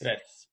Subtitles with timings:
[0.00, 0.50] Tres.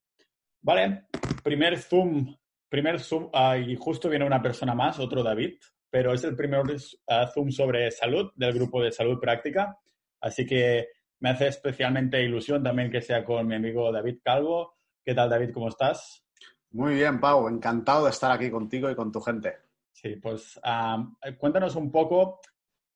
[0.61, 1.06] Vale,
[1.42, 2.36] primer Zoom,
[2.68, 5.54] primer Zoom, ah, y justo viene una persona más, otro David,
[5.89, 6.63] pero es el primer
[7.08, 9.79] ah, Zoom sobre salud del grupo de salud práctica,
[10.20, 10.89] así que
[11.21, 14.75] me hace especialmente ilusión también que sea con mi amigo David Calvo.
[15.02, 15.52] ¿Qué tal, David?
[15.54, 16.25] ¿Cómo estás?
[16.71, 17.48] Muy bien, Pau.
[17.48, 19.55] Encantado de estar aquí contigo y con tu gente.
[19.93, 20.59] Sí, pues
[21.39, 22.41] cuéntanos un poco.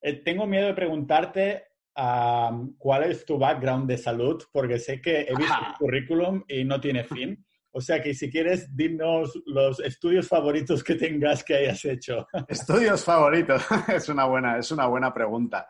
[0.02, 5.36] Eh, tengo miedo de preguntarte cuál es tu background de salud, porque sé que he
[5.36, 7.44] visto tu currículum y no tiene fin.
[7.74, 12.28] O sea que si quieres, dinos los estudios favoritos que tengas que hayas hecho.
[12.50, 15.68] Estudios favoritos, es una buena, es una buena pregunta.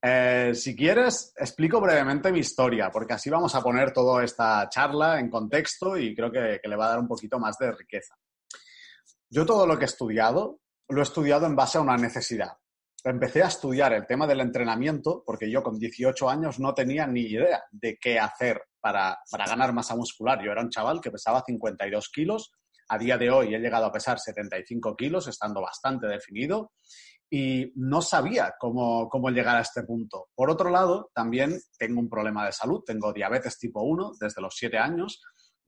[0.00, 5.20] Eh, si quieres, explico brevemente mi historia, porque así vamos a poner toda esta charla
[5.20, 8.14] en contexto y creo que, que le va a dar un poquito más de riqueza.
[9.28, 12.52] Yo todo lo que he estudiado, lo he estudiado en base a una necesidad
[13.04, 17.22] empecé a estudiar el tema del entrenamiento porque yo con 18 años no tenía ni
[17.22, 20.42] idea de qué hacer para, ganar masa muscular.
[20.44, 22.52] Yo era un chaval que pesaba 52 kilos.
[22.88, 26.72] A día de hoy he llegado a pesar 75 kilos, estando bastante definido,
[27.30, 30.28] y no sabía cómo, cómo llegar a este punto.
[30.34, 32.82] Por otro lado, también tengo un problema de salud.
[32.84, 35.22] Tengo diabetes tipo 1 desde los 7 años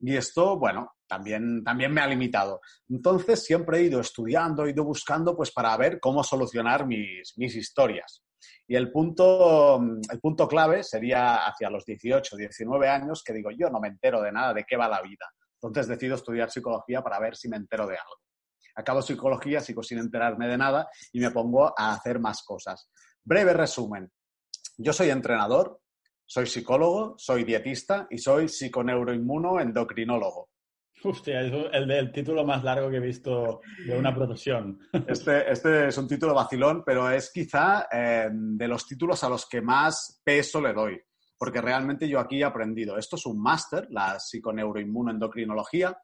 [0.05, 2.61] y esto, bueno, también, también me ha limitado.
[2.87, 7.55] Entonces, siempre he ido estudiando, he ido buscando, pues para ver cómo solucionar mis, mis
[7.55, 8.23] historias.
[8.67, 13.71] Y el punto, el punto clave sería hacia los 18, 19 años, que digo, yo
[13.71, 15.25] no me entero de nada, de qué va la vida.
[15.59, 18.21] Entonces decido estudiar psicología para ver si me entero de algo.
[18.75, 22.91] Acabo psicología, sigo sin enterarme de nada y me pongo a hacer más cosas.
[23.23, 24.11] Breve resumen.
[24.77, 25.79] Yo soy entrenador,
[26.25, 30.49] soy psicólogo, soy dietista y soy psiconeuroinmuno endocrinólogo.
[31.03, 34.79] Hostia, es el del título más largo que he visto de una profesión.
[35.07, 39.47] Este, este es un título vacilón, pero es quizá eh, de los títulos a los
[39.47, 40.99] que más peso le doy,
[41.37, 42.97] porque realmente yo aquí he aprendido.
[42.97, 45.95] Esto es un máster, la psiconeuroinmunoendocrinología.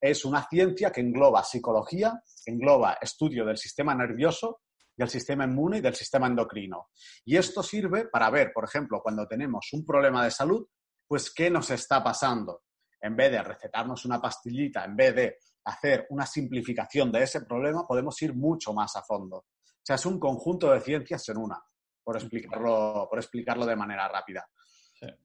[0.00, 4.60] Es una ciencia que engloba psicología, engloba estudio del sistema nervioso
[4.96, 6.88] del sistema inmune y del sistema endocrino.
[7.24, 10.66] Y esto sirve para ver, por ejemplo, cuando tenemos un problema de salud,
[11.06, 12.62] pues qué nos está pasando.
[13.00, 17.86] En vez de recetarnos una pastillita, en vez de hacer una simplificación de ese problema,
[17.86, 19.36] podemos ir mucho más a fondo.
[19.36, 21.62] O sea, es un conjunto de ciencias en una,
[22.02, 24.48] por explicarlo, por explicarlo de manera rápida.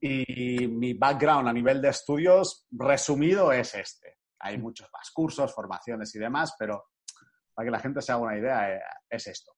[0.01, 4.17] Y mi background a nivel de estudios resumido es este.
[4.39, 6.89] Hay muchos más cursos, formaciones y demás, pero
[7.53, 9.53] para que la gente se haga una idea, eh, es esto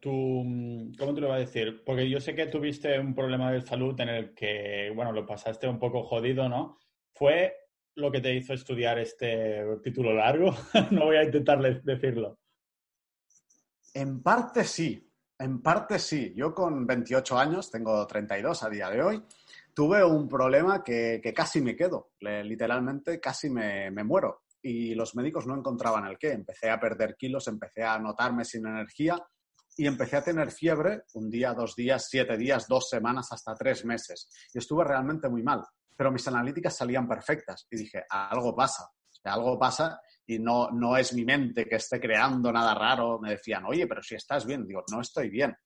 [0.00, 1.82] tu, ¿cómo te lo voy a decir?
[1.84, 5.68] Porque yo sé que tuviste un problema de salud en el que, bueno, lo pasaste
[5.68, 6.78] un poco jodido, ¿no?
[7.12, 7.54] ¿Fue
[7.96, 10.54] lo que te hizo estudiar este título largo?
[10.90, 12.38] no voy a intentar decirlo.
[13.92, 15.06] En parte sí,
[15.38, 16.32] en parte sí.
[16.34, 19.22] Yo con 28 años, tengo 32 a día de hoy,
[19.74, 24.44] tuve un problema que, casi me quedo, literalmente casi me, me muero.
[24.62, 26.32] Y los médicos no encontraban el qué.
[26.32, 29.16] Empecé a perder kilos, empecé a notarme sin energía
[29.80, 33.86] y empecé a tener fiebre un día, dos días, siete días, dos semanas, hasta tres
[33.86, 34.28] meses.
[34.52, 35.64] Y estuve realmente muy mal,
[35.96, 38.90] pero mis analíticas salían perfectas y dije, algo pasa,
[39.24, 43.18] algo pasa y no, no es mi mente que esté creando nada raro.
[43.20, 45.56] Me decían, oye, pero si estás bien, digo, no estoy bien.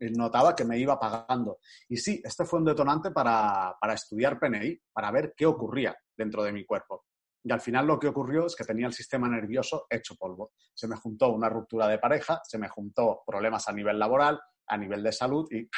[0.00, 1.60] Y notaba que me iba pagando.
[1.88, 6.42] Y sí, este fue un detonante para, para estudiar PNI, para ver qué ocurría dentro
[6.42, 7.04] de mi cuerpo.
[7.42, 10.52] Y al final lo que ocurrió es que tenía el sistema nervioso hecho polvo.
[10.74, 14.76] Se me juntó una ruptura de pareja, se me juntó problemas a nivel laboral, a
[14.76, 15.68] nivel de salud y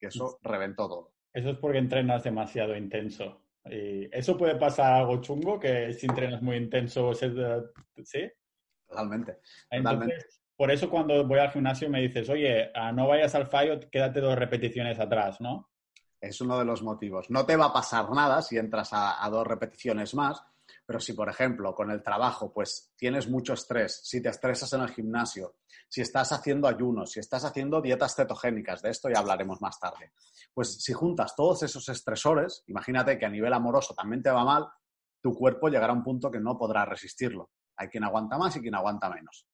[0.00, 1.12] eso reventó todo.
[1.32, 3.42] Eso es porque entrenas demasiado intenso.
[3.64, 8.30] Y eso puede pasar algo chungo, que si entrenas muy intenso, ¿sí?
[8.88, 9.38] Totalmente.
[9.70, 13.78] Entonces, por eso cuando voy al gimnasio me dices, oye, ah, no vayas al fallo,
[13.90, 15.70] quédate dos repeticiones atrás, ¿no?
[16.20, 17.30] Es uno de los motivos.
[17.30, 20.44] No te va a pasar nada si entras a dos repeticiones más,
[20.86, 24.82] pero si, por ejemplo, con el trabajo, pues tienes mucho estrés, si te estresas en
[24.82, 25.56] el gimnasio,
[25.88, 30.12] si estás haciendo ayunos, si estás haciendo dietas cetogénicas, de esto ya hablaremos más tarde,
[30.54, 34.68] pues si juntas todos esos estresores, imagínate que a nivel amoroso también te va mal,
[35.20, 37.50] tu cuerpo llegará a un punto que no podrá resistirlo.
[37.76, 39.46] Hay quien aguanta más y quien aguanta menos.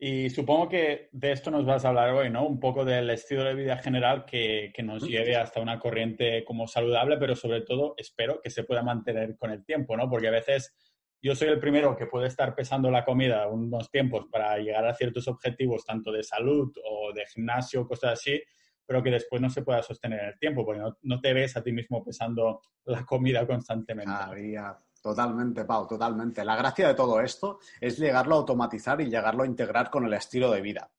[0.00, 2.46] Y supongo que de esto nos vas a hablar hoy, ¿no?
[2.46, 7.16] Un poco del estilo de vida general que, nos lleve hasta una corriente como saludable,
[7.18, 10.08] pero sobre todo espero que se pueda mantener con el tiempo, ¿no?
[10.08, 10.72] Porque a veces
[11.20, 14.94] yo soy el primero que puede estar pesando la comida unos tiempos para llegar a
[14.94, 18.40] ciertos objetivos, tanto de salud o de gimnasio, cosas así,
[18.86, 21.62] pero que después no se pueda sostener en el tiempo, porque no, te ves a
[21.64, 24.12] ti mismo pesando la comida constantemente.
[25.02, 26.44] Totalmente, Pau, totalmente.
[26.44, 30.12] La gracia de todo esto es llegarlo a automatizar y llegarlo a integrar con el
[30.14, 30.90] estilo de vida.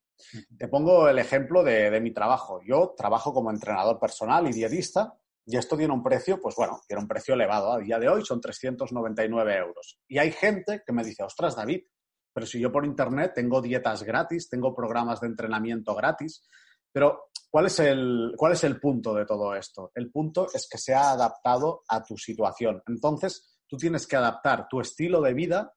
[0.56, 2.60] Te pongo el ejemplo de, mi trabajo.
[2.62, 5.14] Yo trabajo como entrenador personal y dietista
[5.46, 7.72] Y esto tiene un precio, pues bueno, tiene un precio elevado.
[7.72, 9.98] A día de hoy son 399 euros.
[10.06, 11.82] Y hay gente que me dice, ostras, David,
[12.32, 16.42] pero si yo por internet tengo dietas gratis, tengo programas de entrenamiento gratis,
[16.92, 19.90] pero ¿cuál es el, cuál es el punto de todo esto?
[19.94, 22.82] El punto es que se ha adaptado a tu situación.
[22.86, 25.72] Entonces, tú tienes que adaptar tu estilo de vida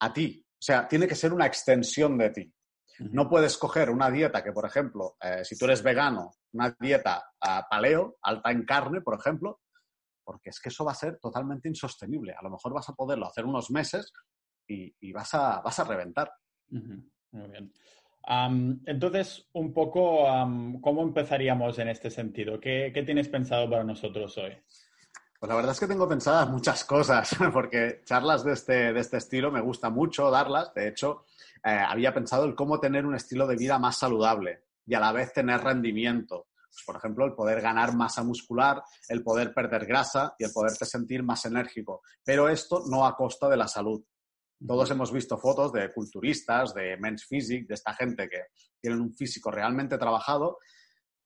[0.00, 0.42] a ti.
[0.42, 2.54] O sea, tiene que ser una extensión de ti.
[2.98, 7.24] No puedes coger una dieta que, por ejemplo, eh, si tú eres vegano, una dieta
[7.40, 9.60] a paleo, alta en carne, por ejemplo,
[10.24, 12.32] porque es que eso va a ser totalmente insostenible.
[12.32, 14.12] A lo mejor vas a poderlo hacer unos meses
[14.66, 16.32] y, vas, a, vas a reventar.
[16.68, 17.72] Muy bien.
[18.86, 20.24] entonces, un poco,
[20.80, 22.60] ¿cómo empezaríamos en este sentido?
[22.60, 24.56] ¿Qué, ¿Qué, tienes pensado para nosotros hoy?
[25.44, 29.18] Pues la verdad es que tengo pensadas muchas cosas, porque charlas de este, de este
[29.18, 30.72] estilo me gusta mucho darlas.
[30.72, 31.26] De hecho,
[31.62, 35.12] eh, había pensado el cómo tener un estilo de vida más saludable y a la
[35.12, 36.46] vez tener rendimiento.
[36.54, 40.86] Pues, por ejemplo, el poder ganar masa muscular, el poder perder grasa y el poderte
[40.86, 42.00] sentir más enérgico.
[42.24, 44.02] Pero esto no a costa de la salud.
[44.66, 48.44] Todos hemos visto fotos de culturistas, de men's physique, de esta gente que
[48.80, 50.56] tienen un físico realmente trabajado,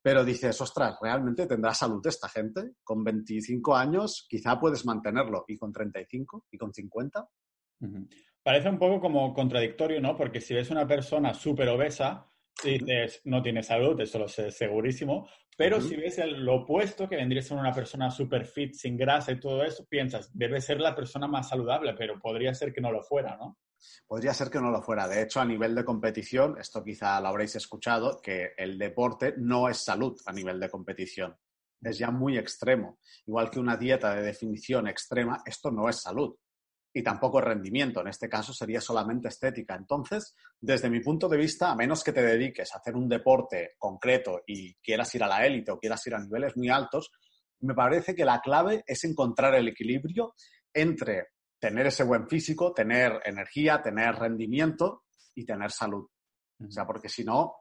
[0.02, 2.72] pero dices, ostras, ¿realmente tendrá salud esta gente?
[2.82, 7.28] Con 25 años quizá puedes mantenerlo, y con 35 y con 50.
[8.42, 10.16] Parece un poco como contradictorio, ¿no?
[10.16, 12.26] Porque si ves una persona súper obesa,
[12.62, 17.40] dices, no tiene salud, eso lo sé segurísimo, pero si ves lo opuesto, que vendría
[17.40, 20.94] a ser una persona súper fit, sin grasa y todo eso, piensas, debe ser la
[20.94, 23.58] persona más saludable, pero podría ser que no lo fuera, ¿no?
[24.06, 25.08] Podría ser que no lo fuera.
[25.08, 29.68] De hecho, a nivel de competición, esto quizá lo habréis escuchado, que el deporte no
[29.68, 31.36] es salud a nivel de competición.
[31.80, 32.98] Es ya muy extremo.
[33.26, 36.36] Igual que una dieta de definición extrema, esto no es salud
[36.92, 38.00] y tampoco rendimiento.
[38.00, 39.76] En este caso sería solamente estética.
[39.76, 43.74] Entonces, desde mi punto de vista, a menos que te dediques a hacer un deporte
[43.78, 47.10] concreto y quieras ir a la élite o quieras ir a niveles muy altos,
[47.60, 50.34] me parece que la clave es encontrar el equilibrio
[50.72, 51.28] entre
[51.58, 56.08] tener ese buen físico, tener energía, tener rendimiento y tener salud.
[56.66, 57.54] O sea, porque si no,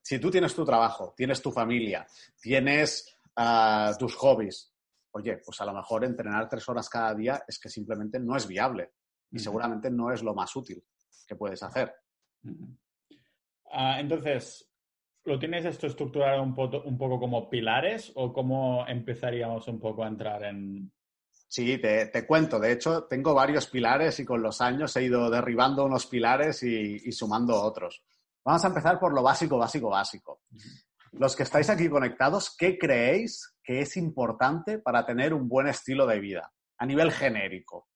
[0.00, 2.06] si tú tienes tu trabajo, tienes tu familia,
[2.40, 4.74] tienes ah, tus hobbies,
[5.12, 8.46] oye, pues a lo mejor entrenar tres horas cada día es que simplemente no es
[8.46, 8.92] viable
[9.30, 10.82] y seguramente no es lo más útil
[11.26, 11.94] que puedes hacer.
[13.70, 14.70] Ah, entonces,
[15.24, 20.08] ¿lo tienes esto estructurado un, un poco como pilares o cómo empezaríamos un poco a
[20.08, 20.92] entrar en,
[21.52, 22.58] Sí, te, cuento.
[22.58, 27.12] De hecho, tengo varios pilares y con los años he ido derribando unos pilares y,
[27.12, 28.02] sumando otros.
[28.42, 30.40] Vamos a empezar por lo básico, básico, básico.
[31.12, 36.06] Los que estáis aquí conectados, ¿qué creéis que es importante para tener un buen estilo
[36.06, 37.86] de vida a nivel genérico?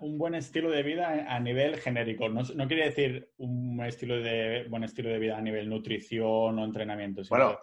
[0.00, 2.28] Un buen estilo de vida a nivel genérico.
[2.28, 7.22] No, quiere decir un estilo de buen estilo de vida a nivel nutrición o entrenamiento.
[7.30, 7.56] Bueno,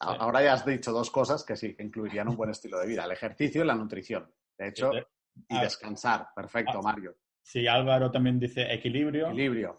[0.00, 3.04] Ahora ya has dicho dos cosas que sí, que incluirían un buen estilo de vida,
[3.04, 4.32] el ejercicio y la nutrición.
[4.56, 4.90] De hecho,
[5.48, 6.28] y descansar.
[6.34, 6.80] Perfecto.
[6.82, 7.16] Mario.
[7.42, 9.28] Sí, Álvaro también dice equilibrio.
[9.28, 9.76] Equilibrio.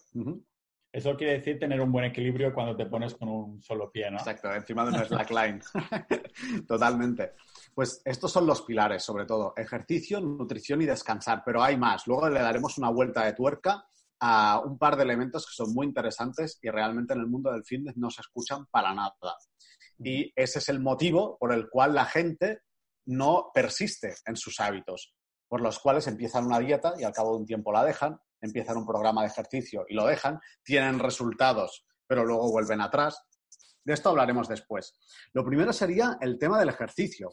[0.92, 4.18] Eso quiere decir tener un buen equilibrio cuando te pones con un solo pie, ¿no?
[4.18, 5.62] Exacto, encima de un slackline.
[6.68, 7.34] Totalmente.
[7.76, 12.08] Pues estos son los pilares, sobre todo, ejercicio, nutrición y descansar, pero hay más.
[12.08, 13.86] Luego le daremos una vuelta de tuerca
[14.20, 17.64] a un par de elementos que son muy interesantes y realmente en el mundo del
[17.64, 19.14] fitness no se escuchan para nada.
[20.00, 22.62] Y ese es el motivo por el cual la gente
[23.06, 25.14] no persiste en sus hábitos,
[25.48, 28.78] por los cuales empiezan una dieta y al cabo de un tiempo la dejan, empiezan
[28.78, 33.22] un programa de ejercicio y lo dejan, tienen resultados, pero luego vuelven atrás.
[33.84, 34.98] De esto hablaremos después.
[35.34, 37.32] Lo primero sería el tema del ejercicio.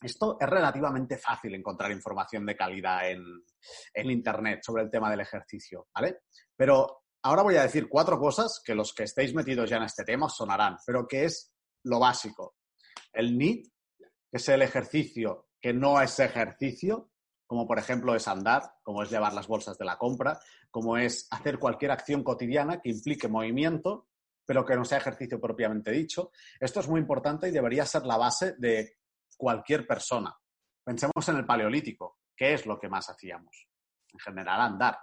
[0.00, 3.22] Esto es relativamente fácil encontrar información de calidad en,
[3.94, 6.20] en, Internet sobre el tema del ejercicio, ¿vale?
[6.56, 10.04] Pero ahora voy a decir cuatro cosas que los que estéis metidos ya en este
[10.04, 11.52] tema os sonarán, pero que es
[11.84, 12.56] lo básico.
[13.12, 13.66] El NEAT,
[14.30, 17.10] que es el ejercicio que no es ejercicio,
[17.46, 21.28] como por ejemplo es andar, como es llevar las bolsas de la compra, como es
[21.30, 24.08] hacer cualquier acción cotidiana que implique movimiento,
[24.44, 26.32] pero que no sea ejercicio propiamente dicho.
[26.58, 28.96] Esto es muy importante y debería ser la base de
[29.36, 30.36] cualquier persona.
[30.82, 32.18] Pensemos en el paleolítico.
[32.34, 33.68] ¿Qué es lo que más hacíamos?
[34.12, 34.98] En general, andar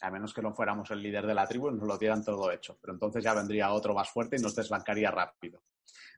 [0.00, 2.52] a menos que no fuéramos el líder de la tribu y nos lo dieran todo
[2.52, 2.78] hecho.
[2.80, 5.62] Pero entonces ya vendría otro más fuerte y nos desbancaría rápido.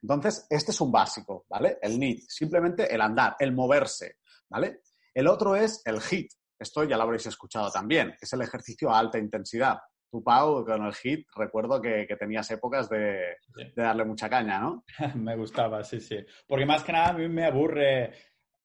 [0.02, 1.78] Entonces, este es un básico, ¿vale?
[1.82, 4.16] El need, simplemente el andar, el moverse,
[4.48, 4.80] ¿vale?
[5.14, 6.32] El otro es el HIT.
[6.58, 9.78] Esto ya lo habréis escuchado también, que es el ejercicio a alta intensidad.
[10.10, 14.84] Tú, Pau, con el HIT, recuerdo que, tenías épocas de, de, darle mucha caña, ¿no?
[15.16, 16.18] me gustaba, sí, sí.
[16.46, 18.12] Porque más que nada a mí me aburre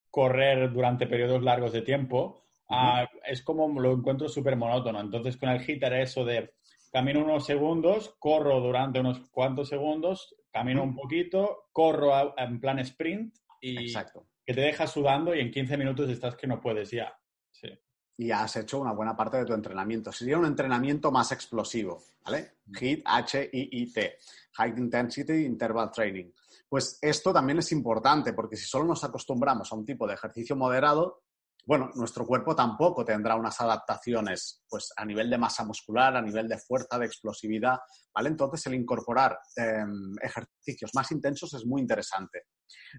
[0.10, 5.00] correr durante periodos largos de tiempo Ah, es como lo encuentro súper monótono.
[5.00, 6.54] Entonces, con el hit era eso de
[6.92, 13.36] camino unos segundos, corro durante unos cuantos segundos, camino un poquito, corro en plan sprint
[13.60, 17.14] y que te dejas sudando y en 15 minutos estás que no puedes ya.
[17.52, 17.68] Sí.
[18.16, 20.14] Y has hecho una buena parte de tu entrenamiento.
[20.14, 22.54] Sería un entrenamiento más explosivo, ¿vale?
[22.74, 24.18] HIIT, H-I-I-T,
[24.54, 26.32] High Intensity Interval Training.
[26.70, 30.56] Pues esto también es importante porque si solo nos acostumbramos a un tipo de ejercicio
[30.56, 31.24] moderado,
[31.66, 36.48] bueno, nuestro cuerpo tampoco tendrá unas adaptaciones pues, a nivel de masa muscular, a nivel
[36.48, 37.80] de fuerza, de explosividad,
[38.14, 38.30] ¿vale?
[38.30, 42.44] Entonces, el incorporar em, ejercicios más intensos es muy interesante.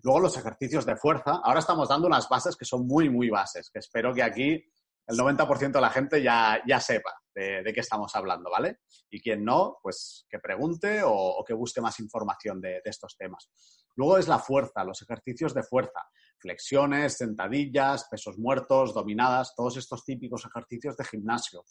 [0.03, 1.41] Luego, los ejercicios de fuerza.
[1.45, 4.65] Ahora estamos dando unas bases que son muy, muy bases, que espero que aquí
[5.07, 8.81] el 90% de la gente ya, ya sepa de, qué estamos hablando, ¿vale?
[9.09, 13.49] Y quien no, pues que pregunte o, que busque más información de, de estos temas.
[13.95, 16.01] Luego es la fuerza, los ejercicios de fuerza
[16.39, 21.65] flexiones, sentadillas, pesos muertos, dominadas, todos estos típicos ejercicios de gimnasio,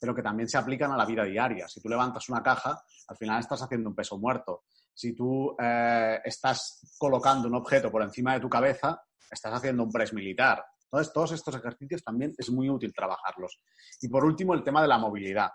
[0.00, 1.68] pero que también se aplican a la vida diaria.
[1.68, 4.64] Si tú levantas una caja, al final estás haciendo un peso muerto.
[4.92, 9.90] Si tú eh, estás colocando un objeto por encima de tu cabeza, estás haciendo un
[9.90, 10.64] press militar.
[10.84, 13.60] Entonces, todos estos ejercicios también es muy útil trabajarlos.
[14.00, 15.50] Y por último, el tema de la movilidad.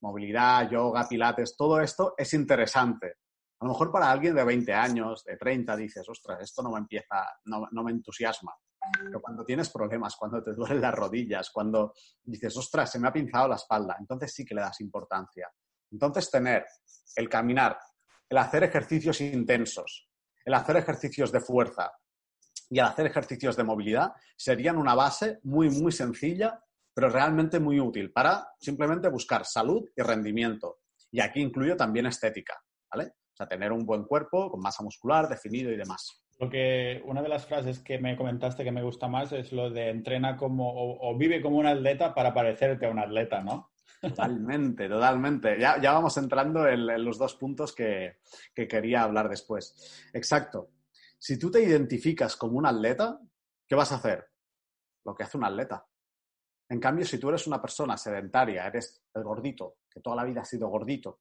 [0.00, 3.14] Movilidad, yoga, pilates, todo esto es interesante.
[3.60, 6.78] A lo mejor para alguien de 20 años, de 30, dices, ostras, esto no me
[6.78, 8.54] empieza, no, me entusiasma.
[9.04, 13.12] Pero cuando tienes problemas, cuando te duelen las rodillas, cuando dices, ostras, se me ha
[13.12, 15.50] pinzado la espalda, entonces sí que le das importancia.
[15.90, 16.64] Entonces tener
[17.16, 17.76] el caminar,
[18.28, 20.08] el hacer ejercicios intensos,
[20.44, 21.90] el hacer ejercicios de fuerza
[22.70, 26.62] y el hacer ejercicios de movilidad serían una base muy, muy sencilla,
[26.94, 30.78] pero realmente muy útil para simplemente buscar salud y rendimiento.
[31.10, 32.54] Y aquí incluyo también estética,
[32.92, 33.14] ¿vale?
[33.38, 36.22] Sea, tener un buen cuerpo con masa muscular definido y demás.
[36.40, 39.70] Lo que una de las frases que me comentaste que me gusta más es lo
[39.70, 43.72] de entrena como o, vive como un atleta para parecerte a un atleta, ¿no?
[44.00, 45.58] Totalmente, totalmente.
[45.58, 48.18] Ya, ya vamos entrando en, los dos puntos que,
[48.54, 50.08] que quería hablar después.
[50.12, 50.70] Exacto.
[51.18, 53.18] Si tú te identificas como un atleta,
[53.66, 54.24] ¿qué vas a hacer?
[55.04, 55.84] Lo que hace un atleta.
[56.68, 60.42] En cambio, si tú eres una persona sedentaria, eres el gordito, que toda la vida
[60.42, 61.20] ha sido gordito,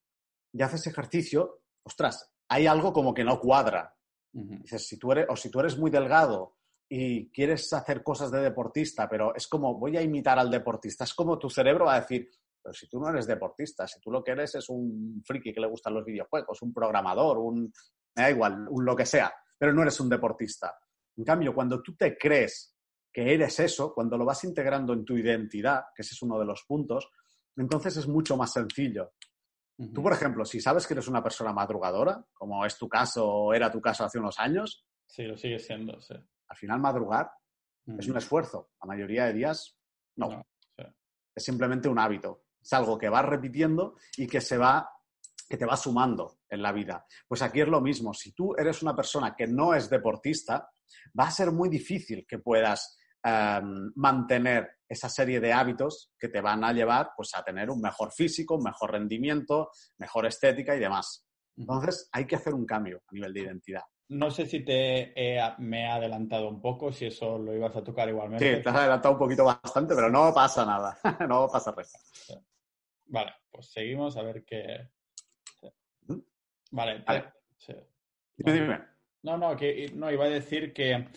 [0.52, 3.96] y haces ejercicio, ostras, hay algo como que no cuadra.
[4.32, 8.42] Dices, si tú eres, o si tú eres muy delgado y quieres hacer cosas de
[8.42, 12.02] deportista, pero es como, voy a imitar al deportista, es como tu cerebro va a
[12.02, 12.30] decir,
[12.62, 15.62] pero si tú no eres deportista, si tú lo que eres es un friki que
[15.62, 17.72] le gustan los videojuegos, un programador, un,
[18.16, 20.78] me da igual, un lo que sea, pero no eres un deportista.
[21.16, 22.76] En cambio, cuando tú te crees
[23.12, 26.46] que eres eso, cuando lo vas integrando en tu identidad, que ese es uno de
[26.46, 27.10] los puntos,
[27.56, 29.14] entonces es mucho más sencillo.
[29.94, 33.54] Tú, por ejemplo, si sabes que eres una persona madrugadora, como es tu caso o
[33.54, 34.86] era tu caso hace unos años.
[35.06, 36.16] Sí, lo sigue siendo, sí.
[36.48, 37.30] Al final, madrugar
[37.86, 38.72] es un esfuerzo.
[38.82, 39.78] La mayoría de días,
[40.16, 40.44] no.
[41.36, 42.46] Es simplemente un hábito.
[42.60, 44.90] Es algo que vas repitiendo y que se va
[45.48, 47.06] que te va sumando en la vida.
[47.26, 48.14] Pues aquí es lo mismo.
[48.14, 50.70] Si tú eres una persona que no es deportista,
[51.18, 56.42] va a ser muy difícil que puedas Em, mantener esa serie de hábitos que te
[56.42, 60.80] van a llevar pues, a tener un mejor físico, un mejor rendimiento, mejor estética y
[60.80, 61.26] demás.
[61.58, 63.84] Entonces, hay que hacer un cambio a nivel de identidad.
[64.10, 65.14] No sé si te
[65.58, 68.58] me he adelantado un poco, si eso lo ibas a tocar igualmente.
[68.58, 70.98] Sí, te has adelantado un poquito bastante, pero no pasa nada.
[71.28, 72.44] no pasa nada.
[73.08, 74.90] Vale, pues seguimos a ver qué.
[76.72, 77.04] Vale.
[78.38, 78.82] Dime, dime.
[79.24, 81.10] No, no, que no, iba a decir que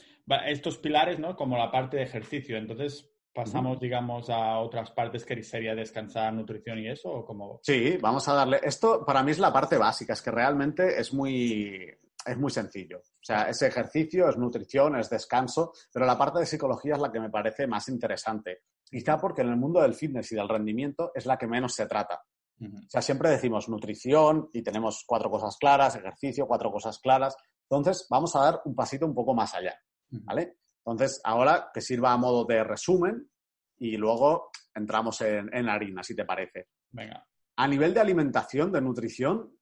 [0.47, 1.37] estos pilares, ¿no?
[1.37, 2.57] Como la parte de ejercicio.
[2.57, 7.61] Entonces, pasamos, digamos, a otras partes que sería descansar, nutrición y eso, ¿o como...
[7.63, 8.61] Sí, vamos a darle.
[8.63, 11.87] Esto para mí es la parte básica, es que realmente es muy,
[12.27, 12.99] es muy sencillo.
[12.99, 17.13] O sea, ese ejercicio, es nutrición, es descanso, pero la parte de psicología es la
[17.13, 18.63] que me parece más interesante.
[18.85, 21.87] Quizá porque en el mundo del fitness y del rendimiento es la que menos se
[21.87, 22.23] trata.
[22.61, 27.35] O sea, siempre decimos nutrición y tenemos cuatro cosas claras, ejercicio, cuatro cosas claras.
[27.71, 29.75] Entonces, vamos a dar un pasito un poco más allá.
[30.11, 30.57] ¿vale?
[30.85, 33.31] Entonces, ahora que sirva a modo de resumen
[33.79, 36.69] y luego entramos en, harina, si te parece.
[36.91, 37.27] Venga.
[37.57, 39.57] A nivel de alimentación, de nutrición,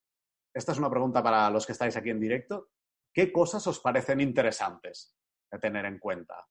[0.54, 2.70] esta es una pregunta para los que estáis aquí en directo.
[3.12, 5.16] ¿Qué cosas os parecen interesantes
[5.50, 6.46] de tener en cuenta?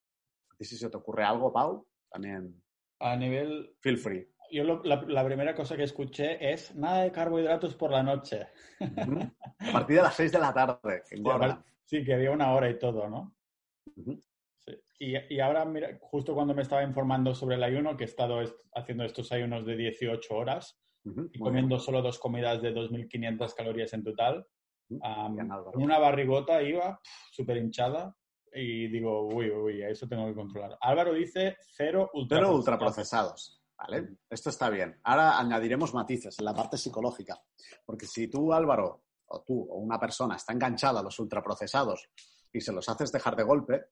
[0.60, 2.62] Si se te ocurre algo, Pau, también.
[3.00, 3.76] A nivel.
[3.80, 4.28] Feel free.
[4.52, 8.48] Yo la, primera cosa que escuché es nada de carbohidratos por la noche.
[8.80, 11.04] A partir de las 6 de la tarde.
[11.84, 13.36] sí, que había una hora y todo, ¿no?
[15.00, 18.40] Y, ahora, mira, justo cuando me estaba informando sobre el ayuno, que he estado
[18.74, 20.80] haciendo estos ayunos de 18 horas
[21.32, 24.46] y comiendo solo dos comidas de 2.500 calorías en total,
[24.90, 27.00] con una barrigota iba
[27.32, 28.16] súper hinchada
[28.54, 30.78] y digo, uy, uy, eso tengo que controlar.
[30.82, 32.48] Álvaro dice cero ultraprocesados.
[32.48, 33.64] Cero ultraprocesados.
[33.78, 34.18] ¿Vale?
[34.30, 35.00] Esto está bien.
[35.04, 37.40] Ahora añadiremos matices en la parte psicológica.
[37.86, 42.10] Porque si tú, Álvaro, o tú, o una persona está enganchada a los ultraprocesados
[42.52, 43.86] y se los haces dejar de golpe,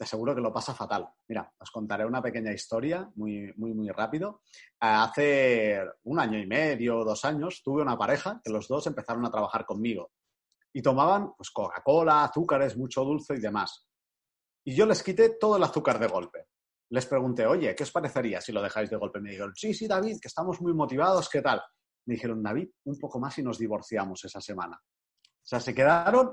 [0.00, 1.06] te aseguro que lo pasa fatal.
[1.28, 4.40] Mira, os contaré una pequeña historia muy, muy, muy rápido.
[4.80, 9.30] Hace un año y medio, dos años, tuve una pareja que los dos empezaron a
[9.30, 10.12] trabajar conmigo
[10.72, 13.86] y tomaban pues Coca-Cola, azúcares, mucho dulce y demás.
[14.64, 16.46] Y yo les quité todo el azúcar de golpe.
[16.88, 19.20] Les pregunté, oye, ¿qué os parecería si lo dejáis de golpe?
[19.20, 21.60] Me dijeron, sí, sí, David, que estamos muy motivados, ¿qué tal?
[22.06, 24.80] Me dijeron, David, un poco más y nos divorciamos esa semana.
[24.82, 26.32] O sea, se quedaron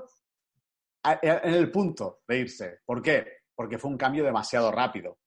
[1.04, 2.78] en el punto de irse.
[2.86, 3.37] ¿Por qué?
[3.58, 5.18] Porque fue un cambio demasiado rápido.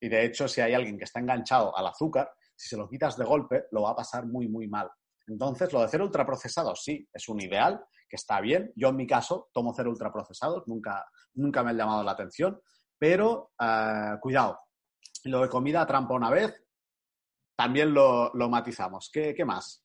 [0.00, 3.16] Y de hecho, si hay alguien que está enganchado al azúcar, si se lo quitas
[3.16, 4.88] de golpe, lo va a pasar muy, muy mal.
[5.26, 8.72] Entonces, lo de cero ultraprocesados, sí, es un ideal, que está bien.
[8.76, 11.04] Yo, en mi caso, tomo cero ultraprocesados, nunca,
[11.34, 12.60] nunca me ha llamado la atención,
[12.96, 14.60] pero eh, cuidado.
[15.24, 16.64] Lo de comida trampa una vez,
[17.56, 19.10] también lo, matizamos.
[19.12, 19.84] ¿Qué, ¿Qué más?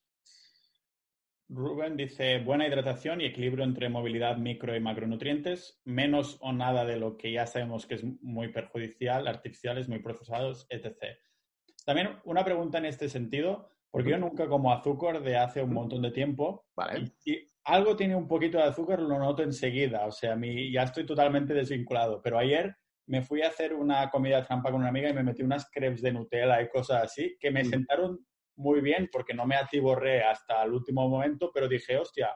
[1.48, 6.98] Rubén dice, buena hidratación y equilibrio entre movilidad micro y macronutrientes, menos o nada de
[6.98, 11.18] lo que ya sabemos que es muy perjudicial, artificiales, muy procesados, etc.
[11.86, 16.02] También una pregunta en este sentido, porque yo nunca como azúcar de hace un montón
[16.02, 16.66] de tiempo.
[16.76, 17.14] Vale.
[17.24, 20.06] Y, algo tiene un poquito de azúcar, lo noto enseguida.
[20.06, 22.22] O sea, a mí ya estoy totalmente desvinculado.
[22.22, 22.76] Pero ayer
[23.08, 26.02] me fui a hacer una comida trampa con una amiga y me metí unas crepes
[26.02, 28.20] de Nutella y cosas así que me sentaron
[28.58, 32.36] muy bien porque no me atiborré hasta el último momento, pero dije, hostia,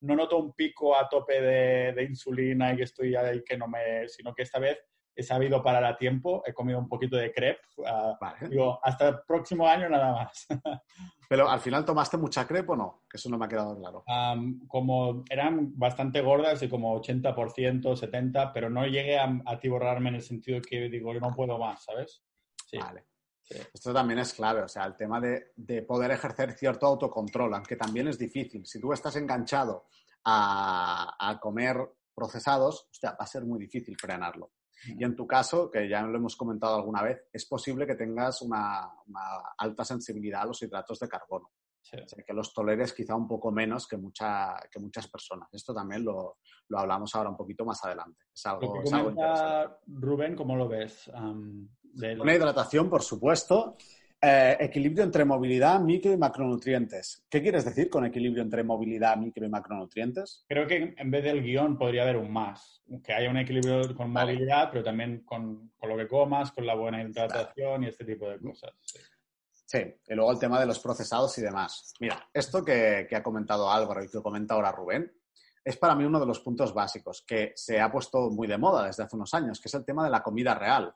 [0.00, 4.08] no noto un pico a tope de, insulina y que estoy ahí que no me,
[4.08, 4.78] sino que esta vez
[5.14, 8.16] he sabido parar a tiempo, he comido un poquito de crepe, ah,
[8.48, 10.46] digo, hasta el próximo año nada más.
[11.28, 14.04] Pero al final tomaste mucha crepe o no, que eso no me ha quedado claro.
[14.66, 20.22] como eran bastante gordas y como 80%, 70%, pero no llegué a atiborrarme en el
[20.22, 22.24] sentido que digo, no puedo más, ¿sabes?
[22.66, 22.78] Sí.
[22.78, 23.09] Vale.
[23.50, 28.06] Esto también es clave, o sea, el tema de, poder ejercer cierto autocontrol, aunque también
[28.08, 28.64] es difícil.
[28.64, 29.88] Si tú estás enganchado
[30.24, 31.76] a, comer
[32.14, 34.52] procesados, va a ser muy difícil frenarlo.
[34.86, 38.40] Y en tu caso, que ya lo hemos comentado alguna vez, es posible que tengas
[38.42, 38.88] una,
[39.58, 41.50] alta sensibilidad a los hidratos de carbono.
[42.26, 45.48] que los toleres quizá un poco menos que, mucha, que muchas personas.
[45.52, 46.38] Esto también lo,
[46.72, 48.26] hablamos ahora un poquito más adelante.
[48.32, 48.80] Es algo,
[49.86, 51.10] Rubén, ¿cómo lo ves?
[51.94, 53.76] Una hidratación, por supuesto.
[54.22, 57.24] Eh, equilibrio entre movilidad, micro y macronutrientes.
[57.30, 60.44] ¿Qué quieres decir con equilibrio entre movilidad, micro y macronutrientes?
[60.46, 62.82] Creo que en vez del guion podría haber un más.
[63.02, 67.02] Que haya un equilibrio con movilidad, pero también con, lo que comas, con la buena
[67.02, 68.72] hidratación y este tipo de cosas.
[69.64, 69.78] Sí.
[69.78, 71.94] y luego el tema de los procesados y demás.
[72.00, 75.10] Mira, esto que, que ha comentado Álvaro y que comenta ahora Rubén,
[75.64, 78.86] es para mí uno de los puntos básicos que se ha puesto muy de moda
[78.86, 80.92] desde hace unos años, que es el tema de la comida real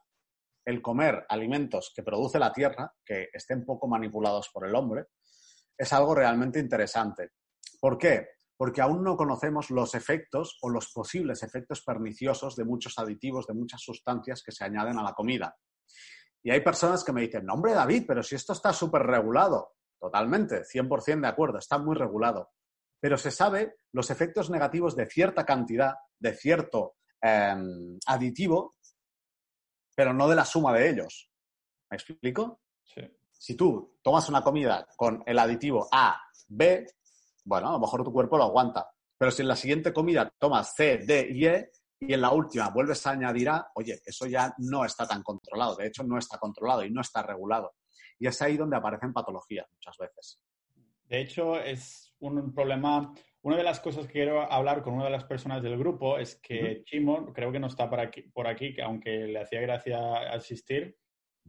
[0.65, 5.07] el comer alimentos que produce la tierra, que estén poco manipulados por el hombre,
[5.77, 7.31] es algo realmente interesante.
[7.81, 8.29] ¿Por qué?
[8.57, 13.55] Porque aún no conocemos los efectos o los posibles efectos perniciosos de muchos aditivos, de
[13.55, 15.57] muchas sustancias que se añaden a la comida.
[16.43, 19.73] Y hay personas que me dicen, no, hombre, David, pero si esto está súper regulado.
[19.99, 22.51] Totalmente, 100% de acuerdo, está muy regulado.
[23.01, 28.77] Pero se sabe los efectos negativos de cierta cantidad, de cierto em, aditivo
[29.95, 31.31] pero no de la suma de ellos.
[31.91, 32.61] ¿Me explico?
[32.83, 33.03] Sí.
[33.33, 36.87] Si tú tomas una comida con el aditivo A, B,
[37.45, 38.91] bueno, a lo mejor tu cuerpo lo aguanta.
[39.17, 42.71] Pero si en la siguiente comida tomas C, D y E y en la última
[42.71, 45.77] vuelves a añadir A, oye, eso ya no está tan controlado.
[45.77, 47.75] De hecho, no está controlado y no está regulado.
[48.19, 50.41] Y es ahí donde aparecen patologías muchas veces.
[51.05, 53.13] De hecho, es un problema
[53.45, 56.37] una de las cosas que quiero hablar con una de las personas del grupo es
[56.37, 60.97] que Chimo, creo que no está por aquí, por aquí aunque le hacía gracia asistir,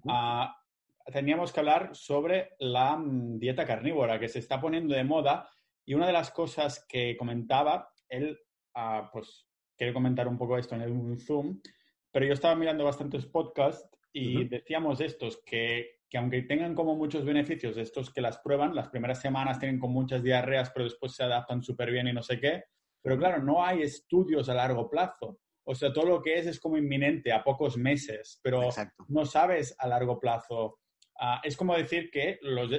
[0.10, 0.53] ah,
[1.05, 5.49] teníamos que hablar sobre la mm, dieta carnívora que se está poniendo de moda.
[5.86, 8.38] Y una de las cosas que comentaba, él,
[8.75, 11.62] uh, pues quiere comentar un poco esto en el Zoom,
[12.12, 17.26] pero yo estaba mirando bastantes podcasts y decíamos estos que que aunque tengan como muchos
[17.26, 21.24] beneficios, estos que las prueban, las primeras semanas tienen con muchas diarreas, pero después se
[21.24, 22.63] adaptan súper bien y no sé qué,
[23.02, 25.39] pero claro, no hay estudios a largo plazo.
[25.68, 28.70] O sea, todo lo que es es como inminente, a pocos meses, pero
[29.08, 30.80] no sabes a largo plazo.
[31.20, 32.72] Ah, es como decir que los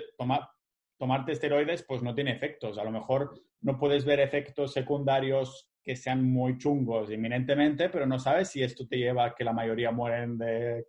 [0.97, 2.79] tomarte esteroides pues no tiene efectos.
[2.79, 8.18] A lo mejor no puedes ver efectos secundarios que sean muy chungos inminentemente, pero no
[8.18, 10.85] sabes si esto te lleva a que la mayoría mueren de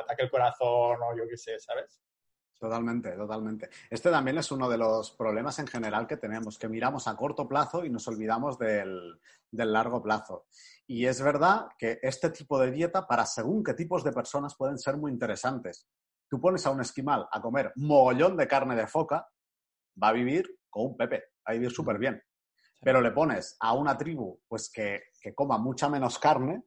[0.00, 2.00] ataque al corazón o yo qué sé, ¿sabes?
[2.56, 3.68] Totalmente, totalmente.
[3.90, 7.48] Este también es uno de los problemas en general que tenemos, que miramos a corto
[7.48, 9.18] plazo y nos olvidamos del,
[9.50, 10.46] largo plazo.
[10.86, 14.78] Y es verdad que este tipo de dieta para según qué tipos de personas pueden
[14.78, 15.88] ser muy interesantes.
[16.30, 19.28] Tú pones a un esquimal a comer mogollón de carne de foca,
[20.00, 22.22] va a vivir con un pepe, va a vivir súper bien.
[22.86, 26.62] Pero le pones a una tribu pues que, que coma mucha menos carne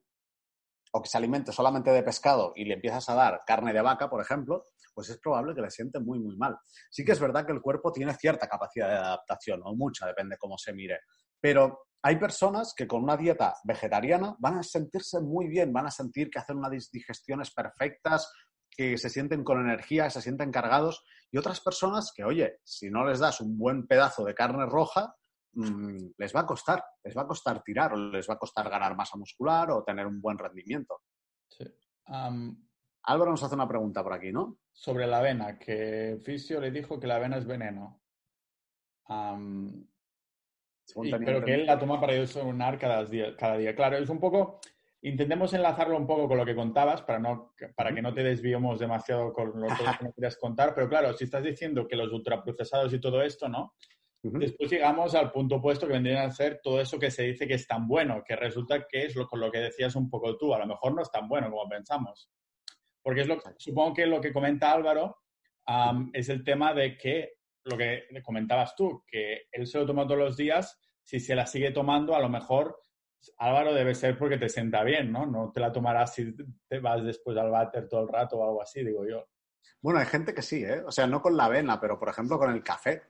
[0.92, 4.10] o que se alimente solamente de pescado y le empiezas a dar carne de vaca,
[4.10, 6.58] por ejemplo, pues es probable que le siente muy, muy mal.
[6.90, 10.36] Sí que es verdad que el cuerpo tiene cierta capacidad de adaptación, o mucha, depende
[10.36, 11.00] cómo se mire.
[11.40, 15.90] Pero hay personas que con una dieta vegetariana van a sentirse muy bien, van a
[15.90, 18.30] sentir que hacen unas digestiones perfectas,
[18.70, 22.90] que se sienten con energía, que se sienten cargados, y otras personas que, oye, si
[22.90, 25.14] no les das un buen pedazo de carne roja,
[25.52, 28.70] Mm, les va a costar, les va a costar tirar o les va a costar
[28.70, 31.02] ganar masa muscular o tener un buen rendimiento.
[31.48, 31.64] Sí.
[33.02, 34.58] Álvaro nos hace una pregunta por aquí, ¿no?
[34.72, 38.00] Sobre la avena, que Fisio le dijo que la avena es veneno.
[40.94, 43.74] pero que él la toma para desayunar cada día, cada día.
[43.74, 44.60] Claro, es un poco...
[45.02, 48.78] Intentemos enlazarlo un poco con lo que contabas para, no, para que no te desviemos
[48.78, 52.92] demasiado con lo que no querías contar, pero claro, si estás diciendo que los ultraprocesados
[52.92, 53.72] y todo esto, ¿no?
[54.22, 57.54] Después llegamos al punto opuesto que vendría a ser todo eso que se dice que
[57.54, 60.52] es tan bueno, que resulta que es lo, con lo que decías un poco tú,
[60.54, 62.30] a lo mejor no es tan bueno como pensamos.
[63.02, 65.22] Porque es lo, supongo que lo que comenta Álvaro
[66.12, 70.18] es el tema de que, lo que comentabas tú, que él se lo toma todos
[70.18, 72.78] los días, si se la sigue tomando, a lo mejor
[73.38, 75.26] Álvaro debe ser porque te sienta bien, ¿no?
[75.26, 76.34] No te la tomarás si
[76.68, 79.26] te vas después al váter todo el rato o algo así, digo yo.
[79.80, 80.82] Bueno, hay gente que sí, ¿eh?
[80.86, 83.02] O sea, no con la avena, pero por ejemplo con el café.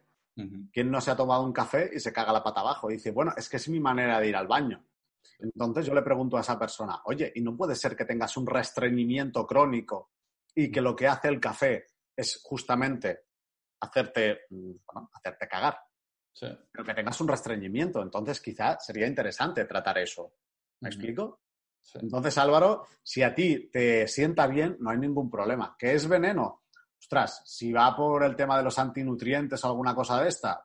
[0.73, 2.91] ¿Quién no se ha tomado un café y se caga la pata abajo?
[2.91, 4.85] Y dice, bueno, es que es mi manera de ir al baño.
[5.39, 8.47] Entonces yo le pregunto a esa persona, oye, ¿y no puede ser que tengas un
[8.47, 10.13] restreñimiento crónico
[10.55, 13.25] y que lo que hace el café es justamente
[13.81, 14.73] hacerte, mm,
[15.13, 15.79] hacerte cagar?
[16.33, 16.47] Sí.
[16.71, 18.03] Pero que tengas un restreñimiento.
[18.03, 20.35] Entonces quizá sería interesante tratar eso.
[20.81, 21.41] ¿Me explico?
[21.95, 25.77] Entonces, Álvaro, si a ti te sienta bien, no hay ningún problema.
[25.79, 26.63] ¿Qué es veneno?
[27.01, 30.63] Ostras, si va por el tema de los antinutrientes o alguna cosa de esta,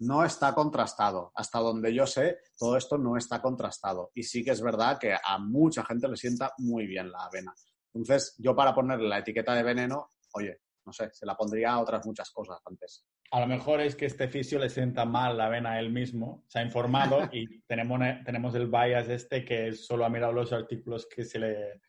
[0.00, 1.30] no está contrastado.
[1.34, 4.10] Hasta donde yo sé, todo esto no está contrastado.
[4.14, 7.54] Y sí que es verdad que a mucha gente le sienta muy bien la avena.
[7.92, 11.80] Entonces, yo para ponerle la etiqueta de veneno, oye, no sé, se la pondría a
[11.80, 13.04] otras muchas cosas antes.
[13.32, 16.44] A lo mejor es que este fisio le sienta mal la avena a él mismo,
[16.48, 21.06] se ha informado y tenemos, tenemos el bias este que solo ha mirado los artículos
[21.06, 21.80] que se le,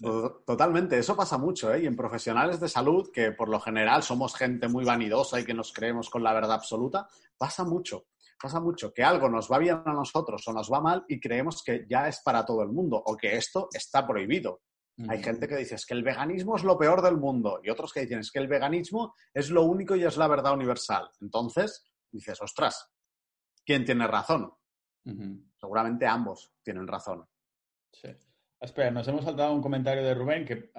[0.00, 1.82] Totalmente, eso pasa mucho, ¿eh?
[1.82, 5.54] Y en profesionales de salud, que por lo general somos gente muy vanidosa y que
[5.54, 8.06] nos creemos con la verdad absoluta, pasa mucho,
[8.40, 11.62] pasa mucho que algo nos va bien a nosotros o nos va mal y creemos
[11.62, 14.62] que ya es para todo el mundo o que esto está prohibido.
[15.08, 17.92] Hay gente que dice es que el veganismo es lo peor del mundo y otros
[17.92, 21.10] que dicen es que el veganismo es lo único y es la verdad universal.
[21.20, 22.90] Entonces dices, ostras,
[23.64, 24.52] ¿quién tiene razón?
[25.56, 27.26] Seguramente ambos tienen razón.
[27.90, 28.08] Sí.
[28.62, 30.70] Espera, nos hemos saltado un comentario de Rubén que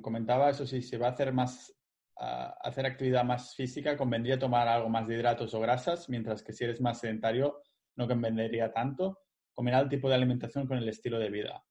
[0.00, 1.74] comentaba eso si se va a hacer más
[2.16, 6.62] hacer actividad más física, convendría tomar algo más de hidratos o grasas, mientras que si
[6.62, 7.60] eres más sedentario
[7.96, 9.18] no convendría tanto.
[9.52, 11.64] Combinar el tipo de alimentación con el estilo de vida.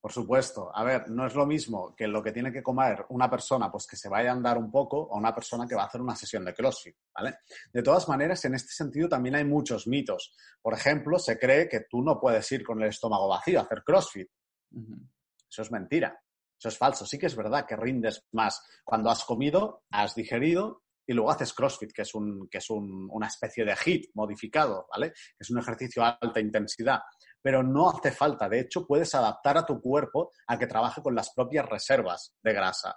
[0.00, 0.70] Por supuesto.
[0.74, 3.86] A ver, no es lo mismo que lo que tiene que comer una persona, pues
[3.86, 6.14] que se vaya a andar un poco, o una persona que va a hacer una
[6.14, 7.38] sesión de CrossFit, ¿vale?
[7.72, 10.34] De todas maneras, en este sentido también hay muchos mitos.
[10.62, 13.82] Por ejemplo, se cree que tú no puedes ir con el estómago vacío a hacer
[13.84, 14.28] CrossFit.
[14.70, 16.20] Eso es mentira.
[16.58, 17.06] Eso es falso.
[17.06, 21.54] Sí que es verdad que rindes más cuando has comido, has digerido y luego haces
[21.54, 25.14] CrossFit, que es, un, que es una especie de HIIT modificado, ¿vale?
[25.38, 27.00] Es un ejercicio a alta intensidad.
[27.40, 28.48] Pero no hace falta.
[28.48, 32.52] De hecho, puedes adaptar a tu cuerpo a que trabaje con las propias reservas de
[32.52, 32.94] grasa.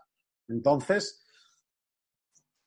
[0.49, 1.23] Entonces,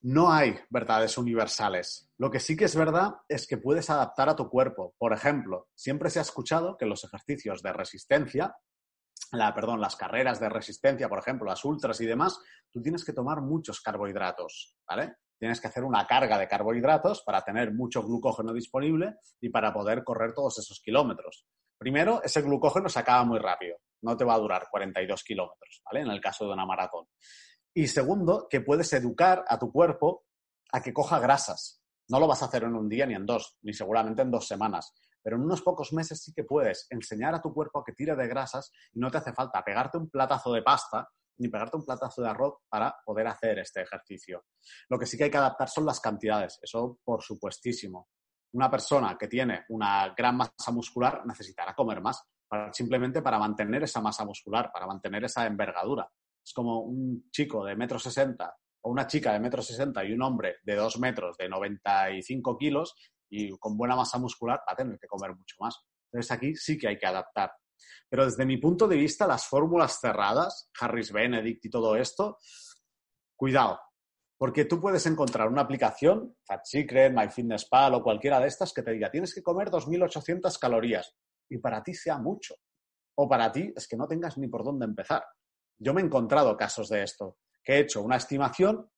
[0.01, 2.09] no hay verdades universales.
[2.17, 4.95] Lo que sí que es verdad es que puedes adaptar a tu cuerpo.
[4.97, 8.55] Por ejemplo, siempre se ha escuchado que los ejercicios de resistencia
[9.31, 12.39] la, perdón, las carreras de resistencia, por ejemplo, las ultras y demás,
[12.71, 15.15] tú tienes que tomar muchos carbohidratos, ¿vale?
[15.37, 20.03] Tienes que hacer una carga de carbohidratos para tener mucho glucógeno disponible y para poder
[20.03, 21.45] correr todos esos kilómetros.
[21.77, 26.01] Primero, ese glucógeno se acaba muy rápido, no te va a durar 42 kilómetros, ¿vale?
[26.01, 27.07] En el caso de una maratón.
[27.73, 30.25] Y segundo, que puedes educar a tu cuerpo
[30.71, 31.81] a que coja grasas.
[32.07, 34.47] No lo vas a hacer en un día ni en dos, ni seguramente en dos
[34.47, 34.93] semanas
[35.25, 38.15] pero en unos pocos meses sí que puedes enseñar a tu cuerpo a que tire
[38.15, 41.09] de grasas y no te hace falta pegarte un platazo de pasta
[41.39, 44.45] ni pegarte un platazo de arroz para poder hacer este ejercicio.
[44.87, 48.07] Lo que sí que hay que adaptar son las cantidades, eso por supuestísimo.
[48.53, 52.23] Una persona que tiene una gran masa muscular necesitará comer más,
[52.71, 56.07] simplemente para mantener esa masa muscular, para mantener esa envergadura.
[56.45, 60.21] Es como un chico de metro sesenta o una chica de metro sesenta y un
[60.21, 62.95] hombre de dos metros de 95 kilos
[63.35, 65.77] y con buena masa muscular va a tener que comer mucho más.
[66.11, 67.51] Entonces aquí sí que hay que adaptar.
[68.09, 72.37] Pero desde mi punto de vista, las fórmulas cerradas, Harris Benedict y todo esto,
[73.35, 73.79] cuidado,
[74.37, 78.91] Porque tú puedes encontrar una aplicación, Fat Secret, MyFitnessPal o cualquiera de estas que te
[78.91, 81.15] diga, tienes que comer 2.800 calorías
[81.49, 82.55] y para ti sea mucho.
[83.17, 85.25] O para ti es que no tengas ni por dónde empezar.
[85.77, 88.89] Yo me he encontrado casos de esto, que he hecho una estimación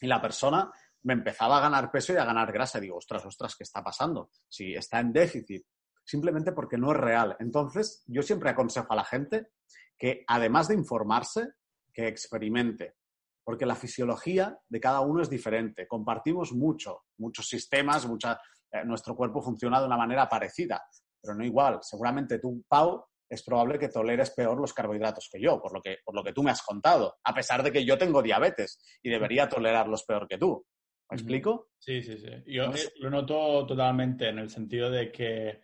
[0.00, 0.70] y la persona
[1.06, 2.80] me empezaba a ganar peso y a ganar grasa.
[2.80, 4.30] Digo, ostras, ostras, ¿qué está pasando?
[4.48, 5.64] Si está en déficit,
[6.04, 7.36] simplemente porque no es real.
[7.38, 9.50] Entonces, yo siempre aconsejo a la gente
[9.96, 11.52] que, además de informarse,
[11.94, 12.96] que experimente.
[13.44, 15.86] Porque la fisiología de cada uno es diferente.
[15.86, 20.82] Compartimos mucho, muchos sistemas, eh, nuestro cuerpo funciona de una manera parecida,
[21.22, 21.78] pero no igual.
[21.82, 25.98] Seguramente tú, Pau, es probable que toleres peor los carbohidratos que yo, por lo que,
[26.04, 29.08] por lo que tú me has contado, a pesar de que yo tengo diabetes y
[29.08, 30.66] debería tolerarlos peor que tú.
[31.10, 31.70] ¿Me explico?
[31.78, 32.28] Sí, sí, sí.
[32.46, 35.60] Yo eh, lo noto totalmente en el sentido de que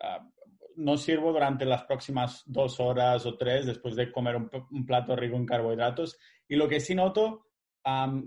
[0.00, 0.28] ah,
[0.76, 5.36] no sirvo durante las próximas dos horas o tres después de comer un, plato rico
[5.36, 6.16] en carbohidratos.
[6.48, 7.46] Y lo que sí noto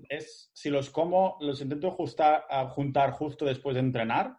[0.10, 4.38] es si los como, los intento juntar justo después de entrenar,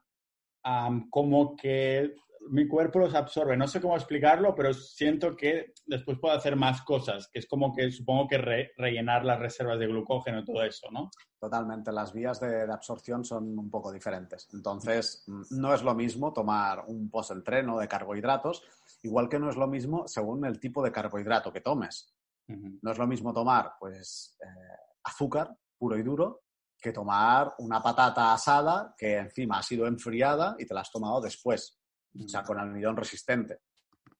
[1.10, 2.14] como que
[2.50, 3.56] mi cuerpo los absorbe.
[3.56, 7.72] No sé cómo explicarlo, pero siento que después puedo hacer más cosas, que es como
[7.74, 11.10] que supongo que rellenar las reservas de glucógeno y todo eso, ¿no?
[11.38, 14.48] Totalmente, las vías de, absorción son un poco diferentes.
[14.52, 18.62] Entonces, no es lo mismo tomar un post-entreno de carbohidratos,
[19.02, 22.14] igual que no es lo mismo según el tipo de carbohidrato que tomes.
[22.48, 24.46] No es lo mismo tomar, pues, eh,
[25.04, 26.42] azúcar puro y duro
[26.78, 31.20] que tomar una patata asada que encima ha sido enfriada y te la has tomado
[31.20, 31.81] después
[32.18, 33.60] o sea, con almidón resistente.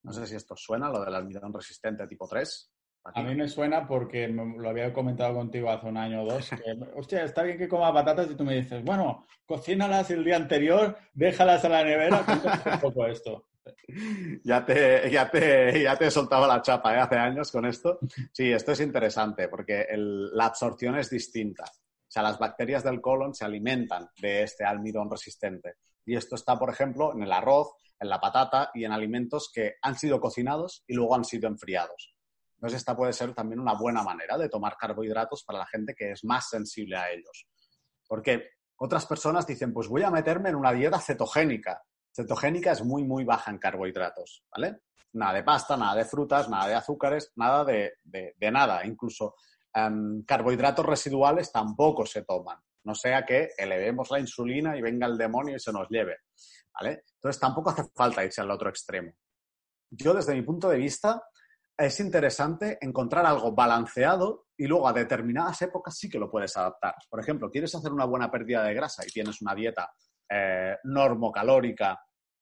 [0.02, 2.72] No sé si esto suena, lo del almidón resistente tipo 3.
[3.04, 6.50] A mí me suena porque lo había comentado contigo hace un año o dos.
[6.50, 10.36] Que, hostia, está bien que coma patatas y tú me dices, bueno, cocínalas el día
[10.36, 12.24] anterior, déjalas a la nevera,
[12.72, 13.46] un poco esto.
[14.42, 16.98] Ya te, ya, te, ya te he soltado la chapa ¿eh?
[16.98, 18.00] hace años con esto.
[18.32, 21.62] Sí, esto es interesante porque la absorción es distinta.
[21.64, 25.76] O sea, las bacterias del colon se alimentan de este almidón resistente.
[26.04, 29.76] Y esto está, por ejemplo, en el arroz, en la patata y en alimentos que
[29.80, 32.14] han sido cocinados y luego han sido enfriados.
[32.54, 36.12] Entonces, esta puede ser también una buena manera de tomar carbohidratos para la gente que
[36.12, 37.46] es más sensible a ellos.
[38.06, 41.82] Porque otras personas dicen, pues voy a meterme en una dieta cetogénica.
[42.14, 44.80] Cetogénica es muy, muy baja en carbohidratos, ¿vale?
[45.14, 48.84] Nada de pasta, nada de frutas, nada de azúcares, nada de, nada.
[48.84, 49.34] Incluso
[49.74, 52.58] em, carbohidratos residuales tampoco se toman.
[52.84, 56.18] No sea que elevemos la insulina y venga el demonio y se nos lleve.
[56.74, 57.04] ¿vale?
[57.14, 59.12] Entonces tampoco hace falta irse al otro extremo.
[59.90, 61.22] Yo, desde mi punto de vista,
[61.76, 66.94] es interesante encontrar algo balanceado y luego a determinadas épocas sí que lo puedes adaptar.
[67.08, 69.92] Por ejemplo, quieres hacer una buena pérdida de grasa y tienes una dieta
[70.28, 72.00] eh, normocalórica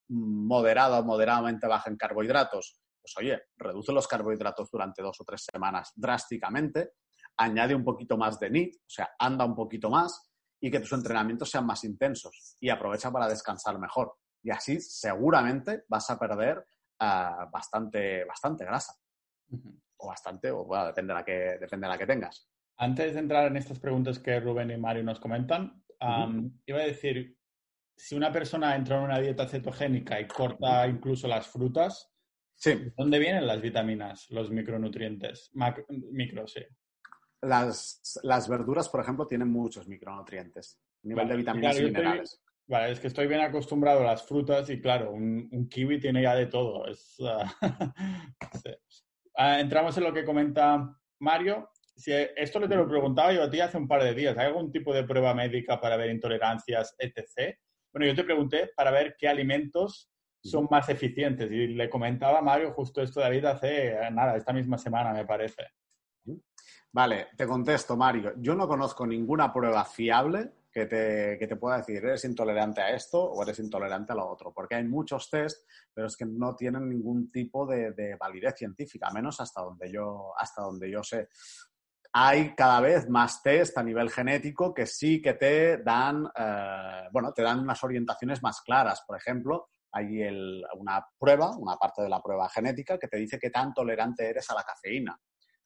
[0.08, 5.46] moderada o moderadamente baja en carbohidratos, pues oye, reduce los carbohidratos durante dos o tres
[5.50, 6.92] semanas drásticamente,
[7.36, 10.29] añade un poquito más de NIT, o sea, anda un poquito más
[10.60, 14.14] y que tus entrenamientos sean más intensos y aprovecha para descansar mejor.
[14.42, 16.64] Y así seguramente vas a perder
[17.00, 18.94] ah, bastante, bastante grasa.
[19.96, 22.48] O bastante, o bueno, depende de, la que, depende de la que tengas.
[22.76, 25.82] Antes de entrar en estas preguntas que Rubén y Mario nos comentan,
[26.66, 27.36] iba a decir,
[27.96, 32.10] si una persona entra en una dieta cetogénica y corta incluso las frutas,
[32.54, 32.90] sí.
[32.96, 35.50] ¿dónde vienen las vitaminas, los micronutrientes?
[36.10, 36.62] micro, sí.
[37.42, 42.42] Las, verduras, por ejemplo, tienen muchos micronutrientes, nivel de vitaminas y minerales.
[42.66, 46.34] vale, es que estoy bien acostumbrado a las frutas y claro, un, kiwi tiene ya
[46.34, 46.84] de todo.
[49.32, 51.70] Ah, ah, entramos en lo que comenta Mario.
[51.96, 54.36] Si esto le te lo preguntaba yo a ti hace un par de días.
[54.36, 57.56] ¿Hay algún tipo de prueba médica para ver intolerancias, etc.?
[57.92, 60.10] Bueno, yo te pregunté para ver qué alimentos
[60.42, 64.78] son más eficientes y le comentaba a Mario justo esto, David, hace nada, esta misma
[64.78, 65.64] semana, me parece.
[66.92, 68.34] Vale, te contesto, Mario.
[68.38, 72.90] Yo no conozco ninguna prueba fiable que te, que te, pueda decir, eres intolerante a
[72.90, 76.56] esto o eres intolerante a lo otro, porque hay muchos test, pero es que no
[76.56, 81.28] tienen ningún tipo de, validez científica, menos hasta donde yo, hasta donde yo sé.
[82.12, 87.32] Hay cada vez más test a nivel genético que sí que te dan, eh, bueno,
[87.32, 89.04] te dan unas orientaciones más claras.
[89.06, 90.22] Por ejemplo, hay
[90.76, 94.50] una prueba, una parte de la prueba genética que te dice qué tan tolerante eres
[94.50, 95.16] a la cafeína.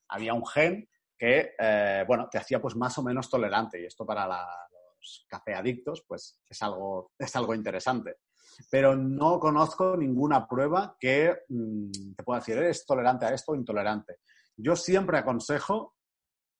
[0.09, 4.05] Había un gen que, eh, bueno, te hacía pues más o menos tolerante y esto
[4.05, 8.17] para los cafeadictos pues es algo, es algo interesante.
[8.69, 13.55] Pero no conozco ninguna prueba que mm, te pueda decir, eres tolerante a esto o
[13.55, 14.17] intolerante.
[14.55, 15.95] Yo siempre aconsejo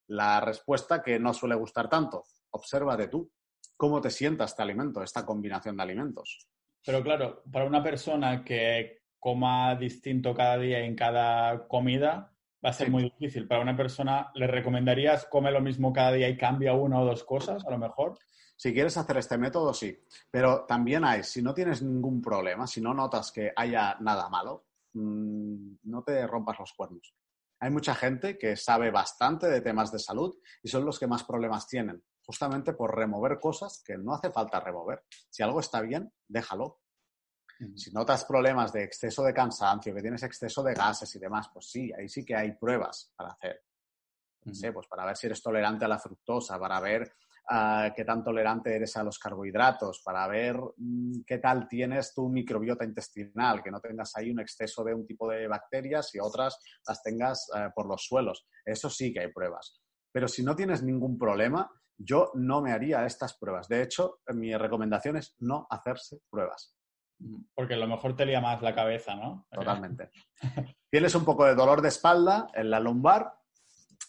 [0.08, 2.24] la respuesta que no suele gustar tanto.
[2.52, 3.32] Observa de tú.
[3.78, 6.48] ¿Cómo te sienta este alimento, esta combinación de alimentos?
[6.86, 12.35] Pero claro, para una persona que coma distinto cada día en cada comida,
[12.65, 13.47] va a ser muy difícil.
[13.47, 17.23] Para una persona, ¿le recomendarías come lo mismo cada día y cambia una o dos
[17.23, 18.17] cosas, a lo mejor?
[18.58, 20.04] Si quieres hacer este método, sí.
[20.32, 24.65] Pero también hay, si no tienes ningún problema, si no notas que haya nada malo,
[24.93, 27.13] mm, no te rompas los cuernos.
[27.60, 31.23] Hay mucha gente que sabe bastante de temas de salud y son los que más
[31.23, 35.04] problemas tienen, justamente por remover cosas que no hace falta remover.
[35.30, 36.80] Si algo está bien, déjalo.
[37.76, 41.70] Si notas problemas de exceso de cansancio, que tienes exceso de gases y demás, pues
[41.70, 43.63] sí, ahí sí que hay pruebas para hacer.
[44.44, 47.13] No sé, pues para ver si eres tolerante a la fructosa, para ver
[47.50, 52.30] ah, qué tan tolerante eres a los carbohidratos, para ver mm, qué tal tienes tu
[52.30, 56.60] microbiota intestinal, que no tengas ahí un exceso de un tipo de bacterias y otras
[56.88, 58.46] las tengas eh, por los suelos.
[58.63, 59.82] Eso sí que hay pruebas.
[60.12, 63.68] Pero si no tienes ningún problema, yo no me haría estas pruebas.
[63.68, 66.76] De hecho, mi recomendación es no hacerse pruebas.
[67.54, 69.47] Porque a lo mejor te lía más la cabeza, ¿no?
[69.51, 70.12] Totalmente.
[70.89, 73.32] Tienes un poco de dolor de espalda en la lumbar,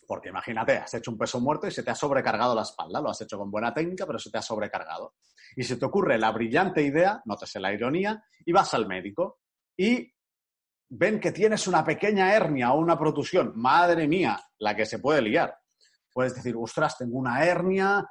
[0.07, 3.01] porque imagínate, has hecho un peso muerto y se te ha sobrecargado la espalda.
[3.01, 5.15] Lo has hecho con buena técnica, pero se te ha sobrecargado.
[5.57, 9.41] Y se te ocurre la brillante idea, nótese la ironía, y vas al médico
[9.77, 10.13] y
[10.89, 13.53] ven que tienes una pequeña hernia o una protusión.
[13.57, 15.57] Madre mía, la que se puede liar.
[16.13, 18.09] Puedes decir, ostras, tengo una hernia,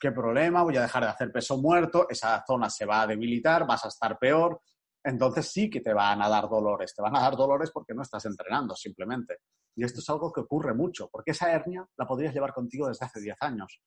[0.00, 3.66] qué problema, voy a dejar de hacer peso muerto, esa zona se va a debilitar,
[3.66, 4.60] vas a estar peor,
[5.02, 8.02] entonces sí que te van a dar dolores, te van a dar dolores porque no
[8.02, 9.38] estás entrenando simplemente.
[9.76, 13.04] Y esto es algo que ocurre mucho, porque esa hernia la podrías llevar contigo desde
[13.04, 13.80] hace 10 años,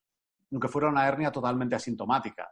[0.52, 2.48] aunque fuera una hernia totalmente asintomática.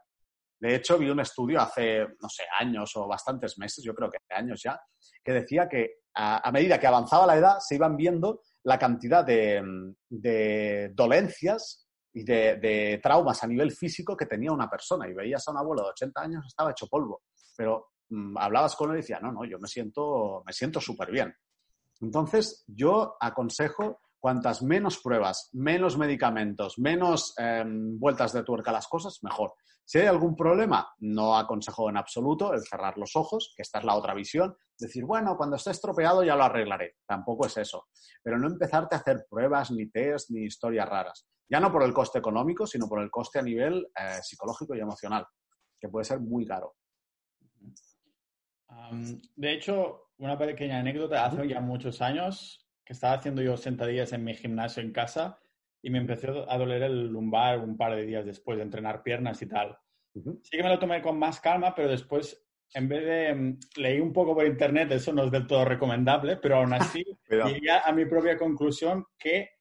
[0.59, 4.17] De hecho, vi un estudio hace, no sé, años o bastantes meses, yo creo que
[4.33, 4.81] años ya,
[5.23, 9.63] que decía que a, medida que avanzaba la edad se iban viendo la cantidad de,
[10.09, 11.86] de dolencias
[12.17, 15.07] y de, traumas a nivel físico que tenía una persona.
[15.07, 17.21] Y veías a un abuelo de 80 años, estaba hecho polvo.
[17.55, 21.11] Pero mm, hablabas con él y decía, no, no, yo me siento me siento súper
[21.11, 21.33] bien.
[22.01, 28.87] Entonces, yo aconsejo cuantas menos pruebas, menos medicamentos, menos em, vueltas de tuerca a las
[28.87, 29.53] cosas, mejor.
[29.85, 33.85] Si hay algún problema, no aconsejo en absoluto el cerrar los ojos, que esta es
[33.85, 36.95] la otra visión, decir, bueno, cuando esté estropeado ya lo arreglaré.
[37.05, 37.87] Tampoco es eso.
[38.23, 41.27] Pero no empezarte a hacer pruebas, ni test, ni historias raras.
[41.49, 44.79] Ya no por el coste económico, sino por el coste a nivel eh, psicológico y
[44.79, 45.25] emocional,
[45.79, 46.75] que puede ser muy caro.
[49.35, 54.23] de hecho, una pequeña anécdota, hace ya muchos años que estaba haciendo yo sentadillas en
[54.23, 55.39] mi gimnasio en casa
[55.81, 59.41] y me empezó a doler el lumbar un par de días después de entrenar piernas
[59.41, 59.77] y tal.
[60.13, 63.35] Sí que me lo tomé con más calma, pero después, en vez de...
[63.35, 67.05] Mm, leí un poco por internet, eso no es del todo recomendable, pero aún así
[67.29, 69.56] llegué a mi propia conclusión que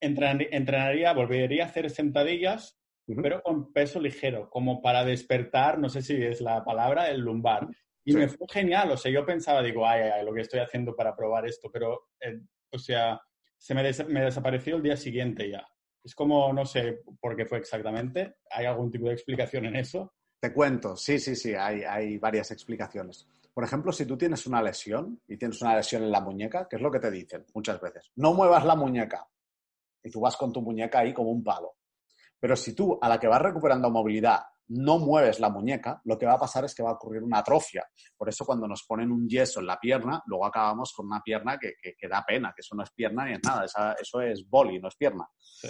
[0.00, 2.78] entrenaría, volvería a hacer sentadillas,
[3.22, 7.66] pero con peso ligero, como para despertar, no sé si es la palabra, el lumbar.
[8.04, 10.94] Y me fue genial, o sea, yo pensaba, digo, ay, ay, lo que estoy haciendo
[10.94, 13.20] para probar esto, pero, eh, o sea,
[13.56, 15.66] se me, me desapareció el día siguiente ya.
[16.02, 20.14] Es como, no sé por qué fue exactamente, ¿hay algún tipo de explicación en eso?
[20.40, 23.26] Te cuento, sí, sí, sí, hay, hay varias explicaciones.
[23.52, 26.76] Por ejemplo, si tú tienes una lesión y tienes una lesión en la muñeca, ¿qué
[26.76, 28.10] es lo que te dicen muchas veces?
[28.16, 29.26] No muevas la muñeca
[30.02, 31.74] y tú vas con tu muñeca ahí como un palo.
[32.40, 36.26] Pero si tú, a la que vas recuperando movilidad, no mueves la muñeca, lo que
[36.26, 37.86] va a pasar es que va a ocurrir una atrofia.
[38.16, 41.58] Por eso cuando nos ponen un yeso en la pierna, luego acabamos con una pierna
[41.58, 41.74] que,
[42.08, 43.64] da pena, que eso no es pierna ni es nada,
[43.98, 45.26] eso es boli, no es pierna.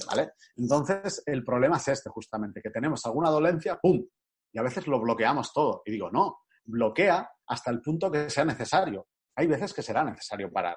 [0.09, 0.33] ¿vale?
[0.57, 4.05] Entonces, el problema es este justamente, que tenemos alguna dolencia, ¡pum!
[4.53, 5.83] Y a veces lo bloqueamos todo.
[5.87, 9.07] Y digo, no, bloquea hasta el punto que sea necesario.
[9.37, 10.77] Hay veces que será necesario parar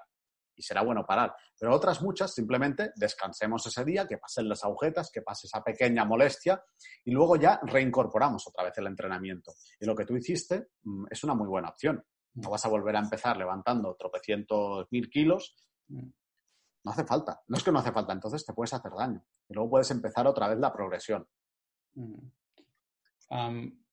[0.62, 1.36] y será bueno parar.
[1.60, 6.06] Pero otras muchas, simplemente descansemos ese día, que pasen las agujetas, que pase esa pequeña
[6.06, 6.64] molestia
[7.04, 9.54] y luego ya reincorporamos otra vez el entrenamiento.
[9.80, 12.04] Y lo que tú hiciste mm, es una muy buena opción.
[12.36, 15.56] No vas a volver a empezar levantando tropecientos mil kilos.
[15.90, 17.42] No hace falta.
[17.48, 19.26] No es que no hace falta, entonces te puedes hacer daño.
[19.50, 21.28] Y luego puedes empezar otra vez la progresión.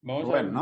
[0.01, 0.53] Vamos a ver,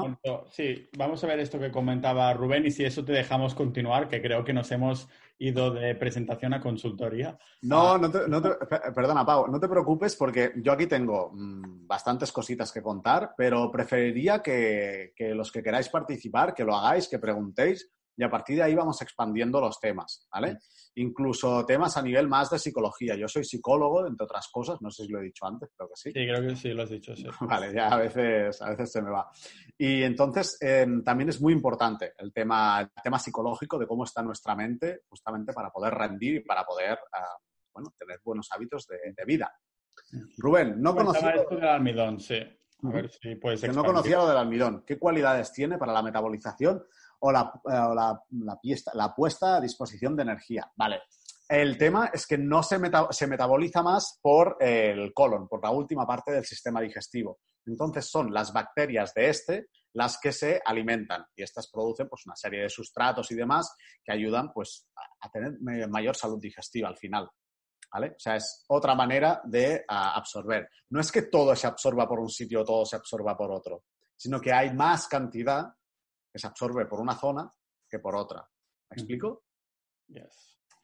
[0.51, 4.23] sí, vamos a ver esto que comentaba Rubén y si eso te dejamos continuar, que
[4.23, 5.09] creo que nos hemos
[5.39, 7.39] ido de presentación a consultoría.
[7.63, 7.99] No, ah.
[7.99, 8.49] no te, no te,
[8.95, 13.71] perdona, Pau, no te preocupes porque yo aquí tengo mm, bastantes cositas que contar, pero
[13.71, 18.57] preferiría que, que los que queráis participar, que lo hagáis, que preguntéis, y a partir
[18.57, 20.59] de ahí vamos expandiendo los temas, ¿vale?
[20.95, 23.15] Incluso temas a nivel más de psicología.
[23.15, 25.97] Yo soy psicólogo, entre otras cosas, no sé si lo he dicho antes, creo que
[25.97, 26.11] sí.
[26.11, 27.27] Sí, creo que sí, lo has dicho, sí.
[27.41, 29.31] Vale, ya a veces, a veces se me va.
[29.77, 34.23] Y entonces em, también es muy importante el tema, el tema psicológico de cómo está
[34.23, 37.37] nuestra mente, justamente para poder rendir y para poder, ah,
[37.75, 39.53] bueno, tener buenos hábitos de, vida.
[40.39, 41.33] Rubén, no conocía...
[41.33, 42.41] esto del almidón, sí.
[42.83, 44.85] A ver si puedes Que no conocía lo del almidón.
[44.87, 46.85] ¿Qué cualidades tiene para la metabolización
[47.21, 48.21] o la, eh, la,
[48.95, 50.71] la, puesta a disposición de energía.
[50.77, 51.01] Vale,
[51.49, 52.79] El tema es que no se,
[53.11, 57.39] se metaboliza más por el colon, por la última parte del sistema digestivo.
[57.67, 62.37] Entonces son las bacterias de este las que se alimentan y estas producen pues, una
[62.37, 64.87] serie de sustratos y demás que ayudan pues,
[65.21, 65.59] a tener
[65.89, 67.29] mayor salud digestiva al final.
[67.91, 68.09] ¿Vale?
[68.11, 70.69] O sea, es otra manera de absorber.
[70.91, 73.85] No es que todo se absorba por un sitio o todo se absorba por otro,
[74.15, 75.65] sino que hay más cantidad
[76.37, 77.51] que se absorbe por una zona
[77.89, 78.47] que por otra.
[78.91, 79.45] ¿Me explico?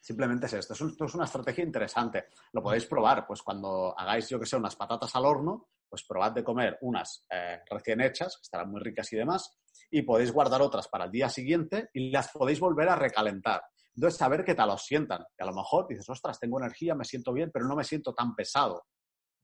[0.00, 0.72] Simplemente es esto.
[0.72, 2.28] Esto es una estrategia interesante.
[2.54, 6.32] Lo podéis probar, pues cuando hagáis, yo que sé, unas patatas al horno, pues probad
[6.32, 9.58] de comer unas eh, recién hechas, que estarán muy ricas y demás,
[9.90, 13.62] y podéis guardar otras para el día siguiente y las podéis volver a recalentar.
[13.94, 15.22] Entonces, saber qué tal os sientan.
[15.36, 18.14] Que a lo mejor dices, ostras, tengo energía, me siento bien, pero no me siento
[18.14, 18.86] tan pesado.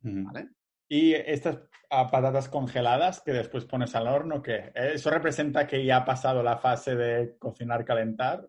[0.00, 0.52] ¿Vale?
[0.89, 1.59] Y estas
[1.89, 4.72] patatas congeladas que después pones al horno, ¿qué?
[4.74, 8.49] ¿Eso representa que ya ha pasado la fase de cocinar, calentar?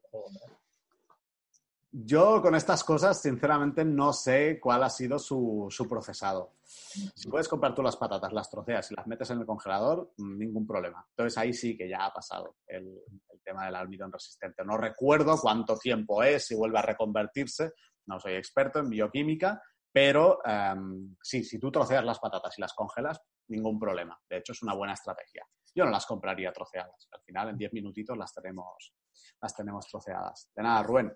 [1.92, 6.54] Yo con estas cosas, sinceramente, no sé cuál ha sido su, procesado.
[6.64, 10.68] Si puedes comprar tú las patatas, las troceas y las metes en el congelador, ningún
[10.68, 11.04] problema.
[11.10, 13.02] Entonces ahí sí que ya ha pasado el,
[13.44, 14.64] tema del almidón resistente.
[14.64, 17.72] No recuerdo cuánto tiempo es, si vuelve a reconvertirse.
[18.06, 19.60] No soy experto en bioquímica,
[19.92, 24.20] pero em, sí, si tú troceas las patatas y las congelas, ningún problema.
[24.30, 25.46] De hecho, es una buena estrategia.
[25.74, 27.08] Yo no las compraría troceadas.
[27.12, 28.94] Al final, en 10 minutitos las tenemos,
[29.42, 30.52] las tenemos troceadas.
[30.56, 31.16] De nada, Rubén.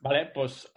[0.00, 0.70] Vale, pues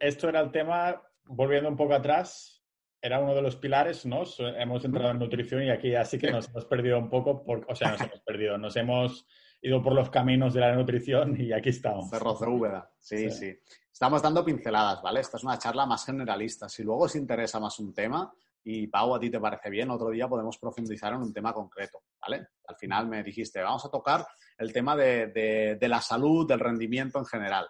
[0.00, 2.64] esto era el tema, volviendo un poco atrás,
[3.00, 4.22] era uno de los pilares, ¿no?
[4.38, 7.92] Hemos entrado en nutrición y aquí así que nos hemos perdido un poco, o sea,
[7.92, 9.26] nos hemos perdido, nos hemos
[9.64, 12.10] ido por los caminos de la nutrición y aquí estamos.
[12.10, 13.58] Cerro Úbeda, sí, sí, sí.
[13.90, 15.20] Estamos dando pinceladas, ¿vale?
[15.20, 16.68] Esta es una charla más generalista.
[16.68, 18.30] Si luego os interesa más un tema,
[18.64, 22.02] y Pau, a ti te parece bien, otro día podemos profundizar en un tema concreto,
[22.20, 22.48] ¿vale?
[22.66, 24.26] Al final me dijiste, vamos a tocar
[24.58, 27.66] el tema de, la salud, del rendimiento en general.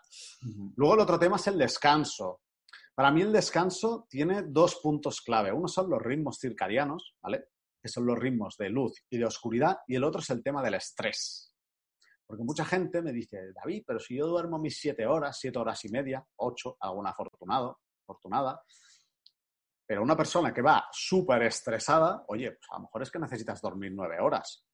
[0.76, 2.40] Luego el otro tema es el descanso.
[2.94, 5.52] Para mí el descanso tiene dos puntos clave.
[5.52, 7.44] Uno son los ritmos circadianos, ¿vale?
[7.80, 10.62] Que son los ritmos de luz y de oscuridad, y el otro es el tema
[10.62, 11.53] del estrés.
[12.26, 15.84] Porque mucha gente me dice, David, pero si yo duermo mis siete horas, siete horas
[15.84, 18.62] y media, ocho, algún afortunado, afortunada,
[19.86, 23.60] pero una persona que va súper estresada, oye, pues a lo mejor es que necesitas
[23.60, 24.64] dormir nueve horas.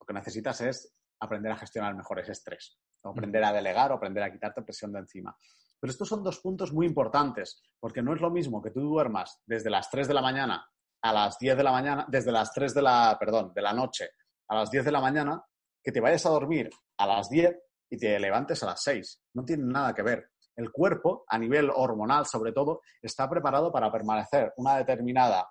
[0.00, 3.94] Lo que necesitas es aprender a gestionar mejor ese estrés, o aprender a delegar o
[3.94, 5.36] aprender a quitarte presión de encima.
[5.78, 9.40] Pero estos son dos puntos muy importantes, porque no es lo mismo que tú duermas
[9.46, 10.66] desde las 3 de la mañana
[11.02, 14.08] a las 10 de la mañana, desde las 3 de la, perdón, de la noche
[14.48, 15.44] a las 10 de la mañana,
[15.84, 17.54] que te vayas a dormir a las 10
[17.90, 19.22] y te levantes a las 6.
[19.34, 23.90] No tiene nada que ver el cuerpo, a nivel hormonal sobre todo, está preparado para
[23.92, 25.48] permanecer una determinada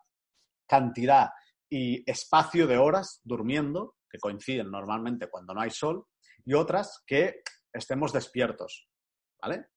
[0.68, 1.30] cantidad
[1.70, 6.06] y espacio de horas durmiendo, que coinciden normalmente cuando no hay sol,
[6.46, 8.88] y otras que estemos despiertos,
[9.42, 9.68] ¿vale?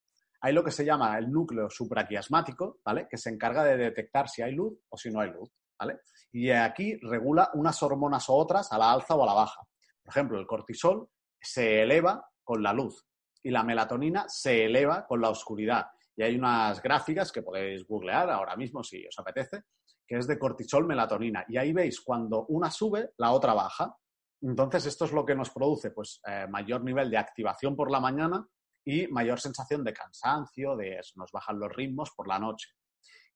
[0.42, 3.08] Hay lo que se llama el núcleo supraquiasmático, ¿vale?
[3.10, 6.00] Que se encarga de detectar si hay luz o si no hay luz, ¿vale?
[6.32, 9.62] Y aquí regula unas hormonas o otras a la alza o a la baja.
[10.06, 13.04] Por ejemplo, el cortisol se eleva con la luz,
[13.46, 15.86] y la melatonina se eleva con la oscuridad.
[16.16, 19.62] Y hay unas gráficas que podéis googlear ahora mismo si os apetece,
[20.04, 21.44] que es de cortisol melatonina.
[21.46, 23.96] Y ahí veis cuando una sube, la otra baja.
[24.42, 28.00] Entonces, esto es lo que nos produce pues, eh, mayor nivel de activación por la
[28.00, 28.44] mañana
[28.84, 32.70] y mayor sensación de cansancio, de eso, nos bajan los ritmos por la noche.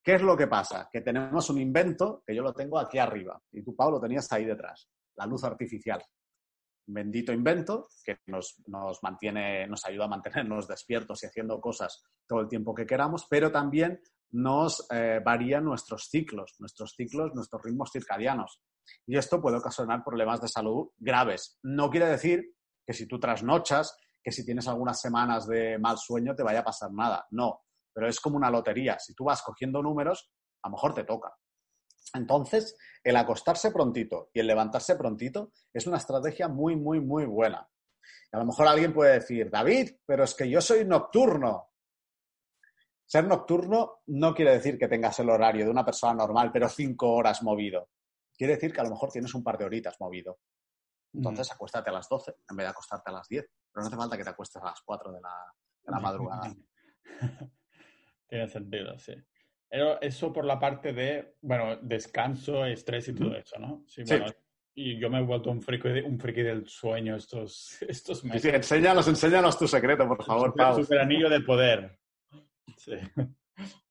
[0.03, 0.89] ¿Qué es lo que pasa?
[0.91, 4.33] Que tenemos un invento que yo lo tengo aquí arriba y tú, Pablo, lo tenías
[4.33, 6.03] ahí detrás, la luz artificial
[6.93, 8.57] bendito invento que nos,
[9.03, 13.51] mantiene, nos ayuda a mantenernos despiertos y haciendo cosas todo el tiempo que queramos, pero
[13.51, 14.01] también
[14.33, 18.61] nos eh, varía nuestros ciclos, nuestros ciclos, nuestros ritmos circadianos.
[19.07, 21.59] Y esto puede ocasionar problemas de salud graves.
[21.63, 22.55] No quiere decir
[22.87, 26.65] que si tú trasnochas, que si tienes algunas semanas de mal sueño te vaya a
[26.65, 27.27] pasar nada.
[27.31, 27.63] No,
[27.93, 28.99] pero es como una lotería.
[28.99, 30.31] Si tú vas cogiendo números,
[30.63, 31.33] a lo mejor te toca.
[32.15, 37.69] Entonces, el acostarse prontito y el levantarse prontito es una estrategia muy, muy, muy buena.
[38.33, 41.71] a lo mejor alguien puede decir, David, pero es que yo soy nocturno.
[43.05, 47.13] Ser nocturno no quiere decir que tengas el horario de una persona normal, pero cinco
[47.13, 47.89] horas movido.
[48.37, 50.39] Quiere decir que a lo mejor tienes un par de horitas movido.
[51.13, 53.45] Entonces, acuéstate a las 12 en vez de acostarte a las 10.
[53.73, 55.55] Pero no hace falta que te acuestes a las 4 de la,
[55.85, 56.55] de la madrugada.
[58.29, 59.15] Tiene sentido, sí.
[59.71, 63.85] Eso por la parte de, bueno, descanso, estrés y todo eso, ¿no?
[63.87, 64.27] Sí, bueno,
[64.75, 68.43] y yo me he vuelto un friki, un friki del sueño estos, estos meses.
[68.43, 70.83] Sí, enséñanos, enséñanos tu secreto, por favor, Pau.
[70.83, 71.99] Super anillo de poder.
[72.77, 72.95] Sí.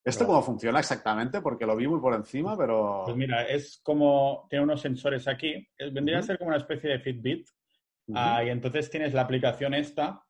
[0.04, 1.42] ¿Esto cómo funciona exactamente?
[1.42, 3.04] Porque lo vi muy por encima, pero...
[3.06, 7.00] Pues mira, es como, tiene unos sensores aquí, vendría a ser como una especie de
[7.00, 7.48] Fitbit,
[8.16, 10.26] ah, y entonces tienes la aplicación esta,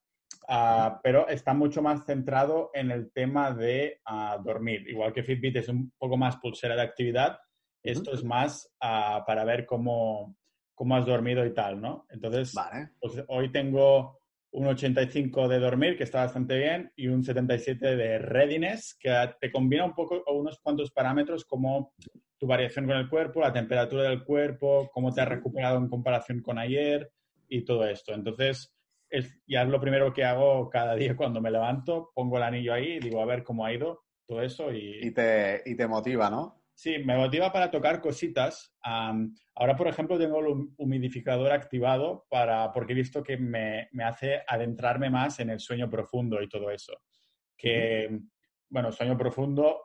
[0.47, 4.87] ah, pero está mucho más centrado en el tema de ah, dormir.
[4.87, 7.39] Igual que Fitbit es un poco más pulsera de actividad,
[7.83, 10.35] esto es más para ver cómo,
[10.75, 12.05] cómo, has dormido y tal, ¿no?
[12.09, 12.53] Entonces,
[12.99, 14.19] pues, hoy tengo
[14.51, 19.51] un 85 de dormir, que está bastante bien, y un 77 de readiness, que te
[19.51, 21.93] combina un poco unos cuantos parámetros como
[22.37, 26.41] tu variación con el cuerpo, la temperatura del cuerpo, cómo te has recuperado en comparación
[26.41, 27.11] con ayer
[27.47, 28.13] y todo esto.
[28.13, 28.73] Entonces,
[29.09, 32.73] es, ya es lo primero que hago cada día cuando me levanto, pongo el anillo
[32.73, 34.71] ahí y digo, a ver cómo ha ido todo eso.
[34.71, 36.59] Y, y, te, y te motiva, ¿no?
[36.79, 38.73] Sí, me motiva para tocar cositas.
[38.83, 44.43] ahora, por ejemplo, tengo el humidificador activado para, porque he visto que me, me, hace
[44.47, 46.93] adentrarme más en el sueño profundo y todo eso.
[47.57, 48.17] Que,
[48.69, 49.81] bueno, sueño profundo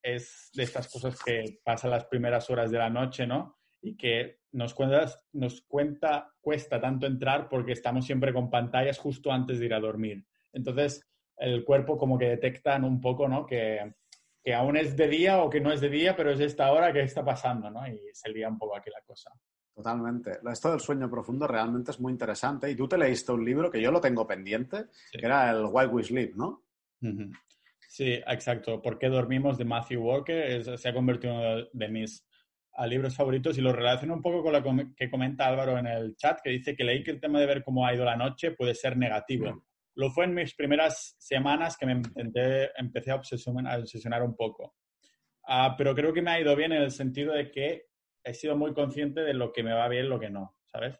[0.00, 3.58] es de estas cosas que pasan las primeras horas de la noche, ¿no?
[3.82, 9.30] Y que nos cuenta, nos cuenta, cuesta tanto entrar porque estamos siempre con pantallas justo
[9.30, 10.24] antes de ir a dormir.
[10.52, 13.44] Entonces, el cuerpo como que detectan un poco, ¿no?
[13.44, 13.94] Que,
[14.42, 16.90] que aún es de día o que no es de día, pero es esta hora
[16.90, 17.86] que está pasando, ¿no?
[17.86, 19.30] Y se lía un poco aquí la cosa.
[19.74, 20.38] Totalmente.
[20.50, 22.70] Esto del sueño profundo realmente es muy interesante.
[22.70, 25.86] Y tú te leíste un libro que yo lo tengo pendiente, que era el Why
[25.86, 26.64] We Sleep, ¿no?
[27.86, 28.80] Sí, exacto.
[28.80, 30.78] ¿Por qué dormimos de Matthew Walker?
[30.78, 32.25] se ha convertido en uno de mis
[32.84, 36.40] libros favoritos y lo relaciono un poco con lo que comenta Álvaro en el chat,
[36.42, 38.74] que dice que leí que el tema de ver cómo ha ido la noche puede
[38.74, 39.64] ser negativo.
[39.94, 42.02] Lo fue en mis primeras semanas que me
[42.76, 44.74] empecé a obsesionar, un poco.
[45.48, 47.86] Ah, pero creo que me ha ido bien en el sentido de que
[48.22, 50.98] he sido muy consciente de lo que me va bien lo que no, ¿sabes?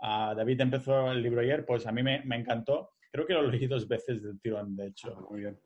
[0.00, 2.92] Ah, David empezó el libro ayer, pues a mí me, encantó.
[3.10, 5.14] Creo que lo leí dos veces del tirón, de hecho.
[5.14, 5.60] Ah, muy bien.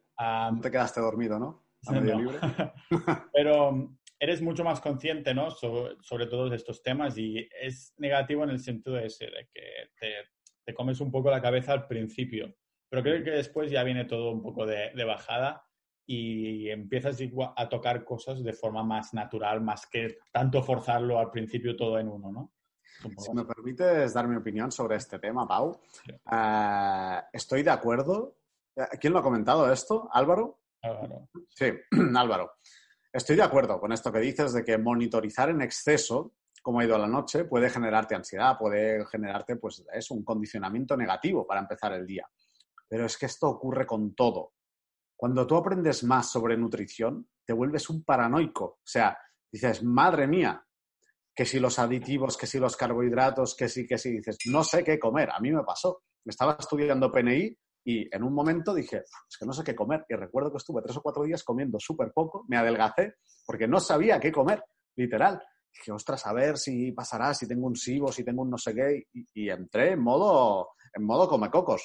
[0.56, 1.66] no te quedaste dormido, ¿no?
[3.32, 5.50] pero mm, eres mucho más consciente, ¿no?
[5.50, 9.62] Sobre, todos estos temas y es negativo en el sentido de ese, de que
[9.98, 10.12] te,
[10.64, 12.54] te comes un poco la cabeza al principio.
[12.88, 15.66] Pero creo que después ya viene todo un poco de, bajada
[16.06, 17.18] y empiezas
[17.56, 22.08] a tocar cosas de forma más natural, más que tanto forzarlo al principio todo en
[22.08, 22.52] uno, ¿no?
[23.18, 25.80] Si me permites dar mi opinión sobre este tema, Pau,
[26.30, 28.36] eh, estoy de acuerdo.
[28.76, 30.08] Eh, ¿Quién lo ha comentado esto?
[30.12, 30.60] ¿Álvaro?
[30.82, 31.28] Álvaro.
[31.48, 31.72] Sí,
[32.16, 32.52] Álvaro.
[33.12, 36.32] Estoy de acuerdo con esto que dices de que monitorizar en exceso
[36.62, 41.46] cómo ha ido la noche puede generarte ansiedad, puede generarte, pues, es un condicionamiento negativo
[41.46, 42.26] para empezar el día.
[42.88, 44.54] Pero es que esto ocurre con todo.
[45.14, 48.64] Cuando tú aprendes más sobre nutrición, te vuelves un paranoico.
[48.64, 49.18] O sea,
[49.50, 50.64] dices, madre mía,
[51.34, 54.82] que si los aditivos, que si los carbohidratos, que si, que si, dices, no sé
[54.82, 55.30] qué comer.
[55.30, 56.04] A mí me pasó.
[56.24, 60.04] Estaba estudiando PNI y en un momento dije, es que no sé qué comer.
[60.08, 63.14] Y recuerdo que estuve tres o cuatro días comiendo súper poco, me adelgacé
[63.44, 64.62] porque no sabía qué comer,
[64.96, 65.42] literal.
[65.72, 68.74] Dije, ostras, a ver si pasará, si tengo un SIBO, si tengo un no sé
[68.74, 69.04] qué.
[69.12, 71.82] Y, y entré en modo, en modo come cocos.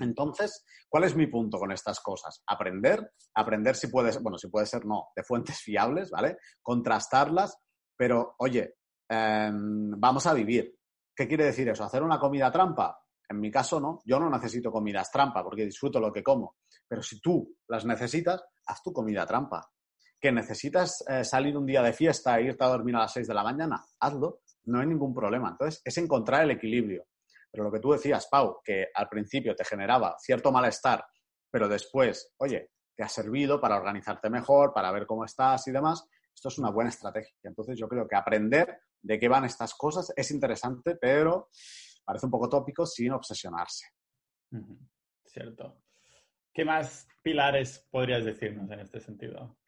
[0.00, 2.42] Entonces, ¿cuál es mi punto con estas cosas?
[2.46, 6.38] Aprender, aprender si puede ser, bueno, si puede ser no, de fuentes fiables, ¿vale?
[6.62, 7.58] Contrastarlas,
[7.96, 8.76] pero oye,
[9.08, 10.74] em, vamos a vivir.
[11.14, 11.84] ¿Qué quiere decir eso?
[11.84, 12.98] ¿Hacer una comida trampa?
[13.28, 14.00] En mi caso, no.
[14.04, 16.56] Yo no necesito comidas trampa porque disfruto lo que como.
[16.86, 19.70] Pero si tú las necesitas, haz tu comida trampa.
[20.20, 23.28] ¿Que necesitas eh, salir un día de fiesta e irte a dormir a las 6
[23.28, 23.84] de la mañana?
[24.00, 24.40] Hazlo.
[24.64, 25.50] No hay ningún problema.
[25.50, 27.06] Entonces, es encontrar el equilibrio.
[27.50, 31.04] Pero lo que tú decías, Pau, que al principio te generaba cierto malestar,
[31.50, 36.04] pero después, oye, te ha servido para organizarte mejor, para ver cómo estás y demás,
[36.34, 37.34] esto es una buena estrategia.
[37.42, 41.48] Entonces yo creo que aprender de qué van estas cosas es interesante, pero
[42.08, 43.84] parece un poco tópico sin obsesionarse.
[45.26, 45.82] Cierto.
[46.54, 49.58] ¿Qué más pilares podrías decirnos en este sentido?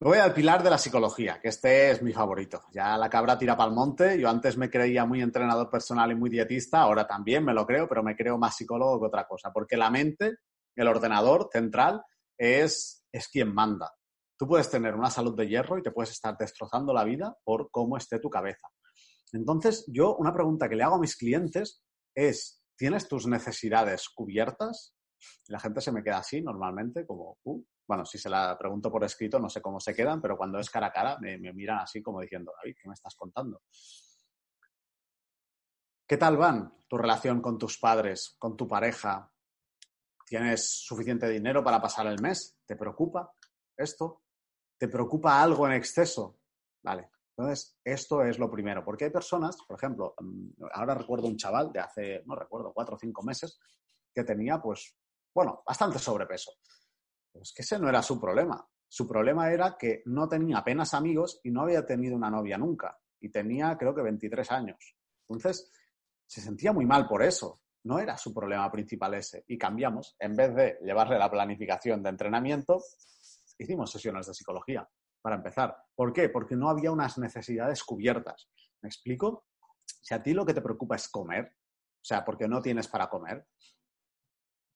[0.00, 2.62] voy al pilar de la psicología, que este es mi favorito.
[2.72, 4.20] Ya la cabra tira para el monte.
[4.20, 7.88] Yo antes me creía muy entrenador personal y muy dietista, ahora también me lo creo,
[7.88, 10.36] pero me creo más psicólogo que otra cosa, porque la mente,
[10.76, 12.02] el ordenador central,
[12.36, 13.90] es, es quien manda.
[14.38, 17.70] Tú puedes tener una salud de hierro y te puedes estar destrozando la vida por
[17.70, 18.68] cómo esté tu cabeza.
[19.32, 21.82] Entonces, yo una pregunta que le hago a mis clientes
[22.14, 24.94] es, ¿tienes tus necesidades cubiertas?
[25.48, 29.04] La gente se me queda así normalmente, como, uh, bueno, si se la pregunto por
[29.04, 32.02] escrito, no sé cómo se quedan, pero cuando es cara a cara me, miran así
[32.02, 33.62] como diciendo, David, ¿qué me estás contando?
[36.06, 39.32] ¿Qué tal van tu relación con tus padres, con tu pareja?
[40.26, 42.58] ¿Tienes suficiente dinero para pasar el mes?
[42.66, 43.32] ¿Te preocupa
[43.76, 44.22] esto?
[44.78, 46.38] ¿Te preocupa algo en exceso?
[46.82, 47.10] Vale.
[47.38, 51.70] Entonces, esto es lo primero, porque hay personas, por ejemplo, mm, ahora recuerdo un chaval
[51.70, 53.60] de hace, no recuerdo, cuatro o cinco meses,
[54.12, 54.96] que tenía, pues,
[55.32, 56.50] bueno, bastante sobrepeso.
[57.34, 58.68] Es que ese no era su problema.
[58.88, 62.98] Su problema era que no tenía apenas amigos y no había tenido una novia nunca.
[63.20, 64.96] Y tenía, creo que, 23 años.
[65.28, 65.70] Entonces,
[66.26, 67.60] se sentía muy mal por eso.
[67.84, 69.44] no era su problema principal ese.
[69.46, 72.82] Y cambiamos, en vez de llevarle la planificación de entrenamiento,
[73.56, 74.86] hicimos sesiones de psicología,
[75.28, 75.76] para empezar.
[75.94, 76.30] ¿Por qué?
[76.30, 78.48] Porque no había unas necesidades cubiertas.
[78.80, 79.44] ¿Me explico?
[79.84, 83.10] Si a ti lo que te preocupa es comer, o sea, porque no tienes para
[83.10, 83.46] comer,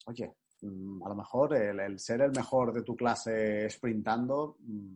[0.05, 4.95] oye, mm, a lo mejor el, ser el mejor de tu clase sprintando mm,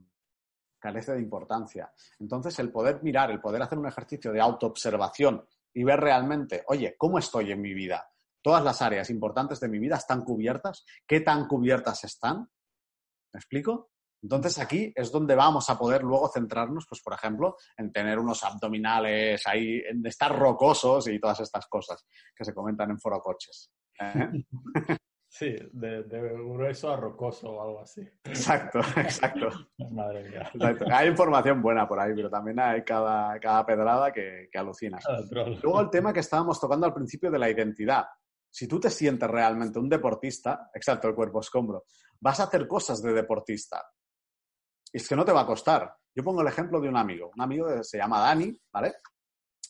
[0.78, 1.90] carece de importancia.
[2.18, 5.42] Entonces, el poder mirar, el poder hacer un ejercicio de autoobservación
[5.72, 8.06] y ver realmente, oye, ¿cómo estoy en mi vida?
[8.42, 10.84] Todas las áreas importantes de mi vida están cubiertas.
[11.06, 12.50] ¿Qué tan cubiertas están?
[13.32, 13.95] ¿Me explico?
[14.26, 18.42] Entonces aquí es donde vamos a poder luego centrarnos, pues por ejemplo, en tener unos
[18.42, 22.04] abdominales ahí, en estar rocosos y todas estas cosas
[22.34, 23.70] que se comentan en foro coches.
[24.00, 24.28] ¿eh?
[25.28, 28.00] Sí, de, grueso a rocoso o algo así.
[28.24, 29.50] Exacto, exacto.
[29.90, 30.50] Madre mía.
[30.90, 35.04] Hay información buena por ahí, pero también hay cada, cada pedrada que, que alucinas.
[35.62, 38.06] Luego el tema que estábamos tocando al principio de la identidad.
[38.50, 41.84] Si tú te sientes realmente un deportista, exacto, el cuerpo escombro,
[42.18, 43.84] vas a hacer cosas de deportista.
[44.96, 45.94] Y es que no te va a costar.
[46.14, 47.30] Yo pongo el ejemplo de un amigo.
[47.36, 48.94] Un amigo que se llama Dani, ¿vale?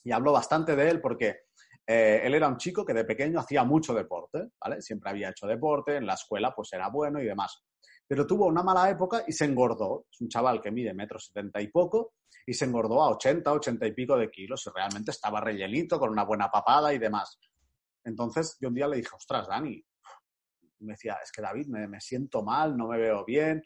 [0.04, 1.46] Y hablo bastante de él porque
[1.84, 4.80] eh, él era un chico que de pequeño hacía mucho deporte, ¿vale?
[4.80, 7.60] Siempre había hecho deporte, en la escuela pues era bueno y demás.
[8.06, 10.06] Pero tuvo una mala época y se engordó.
[10.08, 12.12] Es un chaval que mide metro setenta y poco
[12.46, 16.10] y se engordó a 80, 80 y pico de kilos y realmente estaba rellenito, con
[16.10, 17.36] una buena papada y demás.
[18.04, 19.84] Entonces yo un día le dije, ostras, Dani,
[20.82, 23.60] me decía, es que David, me, me siento mal, no me veo bien.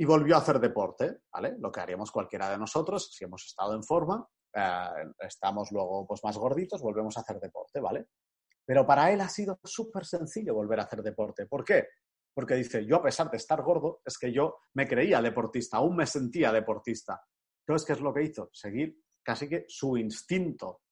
[0.00, 1.56] Y volvió a hacer deporte, ¿vale?
[1.58, 6.22] Lo que haríamos cualquiera de nosotros si hemos estado en forma eh, estamos luego pues,
[6.24, 8.06] más gorditos, volvemos a hacer deporte, ¿vale?
[8.64, 11.46] Pero para él ha sido súper sencillo volver a hacer deporte.
[11.46, 11.88] ¿Por qué?
[12.34, 15.96] Porque dice, yo a pesar de estar gordo, es que yo me creía deportista, aún
[15.96, 17.20] me sentía deportista.
[17.66, 18.48] Entonces, ¿qué es lo que hizo?
[18.52, 20.82] Seguir casi que su instinto.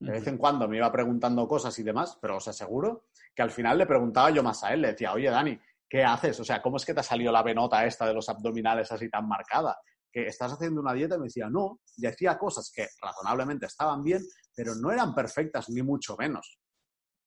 [0.00, 3.50] De vez en cuando me iba preguntando cosas y demás, pero os aseguro que al
[3.50, 5.58] final le preguntaba yo más a él, le decía, oye, Dani,
[5.88, 6.38] ¿qué haces?
[6.40, 9.08] O sea, ¿cómo es que te ha salido la venota esta de los abdominales así
[9.08, 9.76] tan marcada?
[10.14, 14.00] que estás haciendo una dieta y me decía, no, y hacía cosas que razonablemente estaban
[14.04, 14.22] bien,
[14.54, 16.60] pero no eran perfectas, ni mucho menos.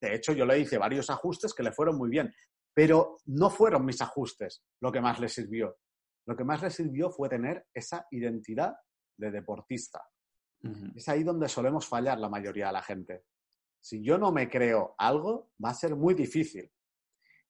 [0.00, 2.32] De hecho, yo le hice varios ajustes que le fueron muy bien,
[2.72, 5.76] pero no fueron mis ajustes lo que más le sirvió.
[6.26, 8.74] Lo que más le sirvió fue tener esa identidad
[9.18, 10.02] de deportista.
[10.96, 13.24] Es ahí donde solemos fallar la mayoría de la gente.
[13.80, 16.70] Si yo no me creo algo, va a ser muy difícil.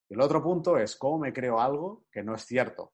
[0.09, 2.93] Y el otro punto es cómo me creo algo que no es cierto.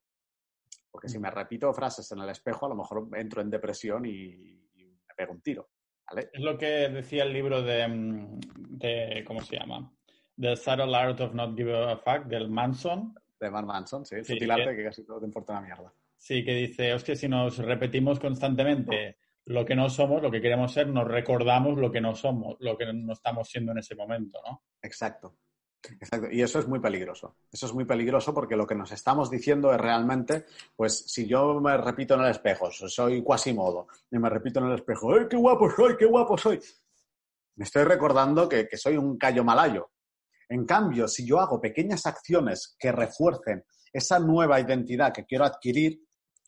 [0.91, 4.61] Porque si me repito frases en el espejo, a lo mejor entro en depresión y,
[4.75, 5.69] me pego un tiro.
[6.09, 6.29] ¿vale?
[6.33, 8.39] Es lo que decía el libro de, mm,
[8.77, 9.91] de ¿cómo se llama?
[10.37, 13.15] The Subtle Art of Not Giving a Fuck, del Manson.
[13.39, 14.23] De Mark Manson, sí.
[14.23, 15.93] sí arte que, casi todo te importa una mierda.
[16.17, 20.73] Sí, que dice, hostia, si nos repetimos constantemente lo que no somos, lo que queremos
[20.73, 24.39] ser, nos recordamos lo que no somos, lo que no estamos siendo en ese momento,
[24.45, 24.63] ¿no?
[24.81, 25.37] Exacto.
[25.91, 27.37] Exacto, y eso es muy peligroso.
[27.51, 31.59] Eso es muy peligroso porque lo que nos estamos diciendo es realmente, pues si yo
[31.59, 35.37] me repito en el espejo, soy Quasimodo, y me repito en el espejo, ¡ay, qué
[35.37, 36.59] guapo soy, qué guapo soy!
[37.55, 39.91] Me estoy recordando que, que soy un callo malayo.
[40.49, 46.01] En cambio, si yo hago pequeñas acciones que refuercen esa nueva identidad que quiero adquirir,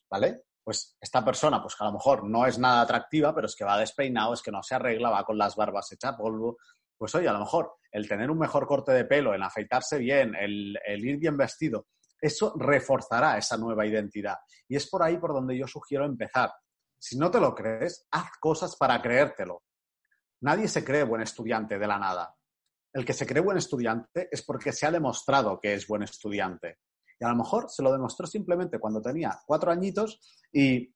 [0.10, 0.44] ¿vale?
[0.64, 3.64] Pues esta persona, pues que a lo mejor no es nada atractiva, pero es que
[3.64, 6.58] va despeinado, es que no se arregla, va con las barbas hechas polvo,
[6.98, 10.36] pues oye, a lo mejor el tener un mejor corte de pelo, el afeitarse bien,
[10.36, 11.88] el, ir bien vestido,
[12.22, 14.36] eso reforzará esa nueva identidad.
[14.68, 16.52] Y es por ahí por donde yo sugiero empezar.
[17.00, 19.64] Si no te lo crees, haz cosas para creértelo.
[20.42, 22.36] Nadie se cree buen estudiante de la nada.
[22.94, 26.78] El que se cree buen estudiante es porque se ha demostrado que es buen estudiante.
[27.20, 30.20] Y a lo mejor se lo demostró simplemente cuando tenía cuatro añitos
[30.52, 30.94] y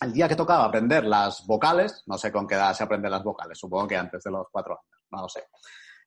[0.00, 3.24] el día que tocaba aprender las vocales, no sé con qué edad se aprenden las
[3.24, 5.44] vocales, supongo que antes de los cuatro años, no lo sé.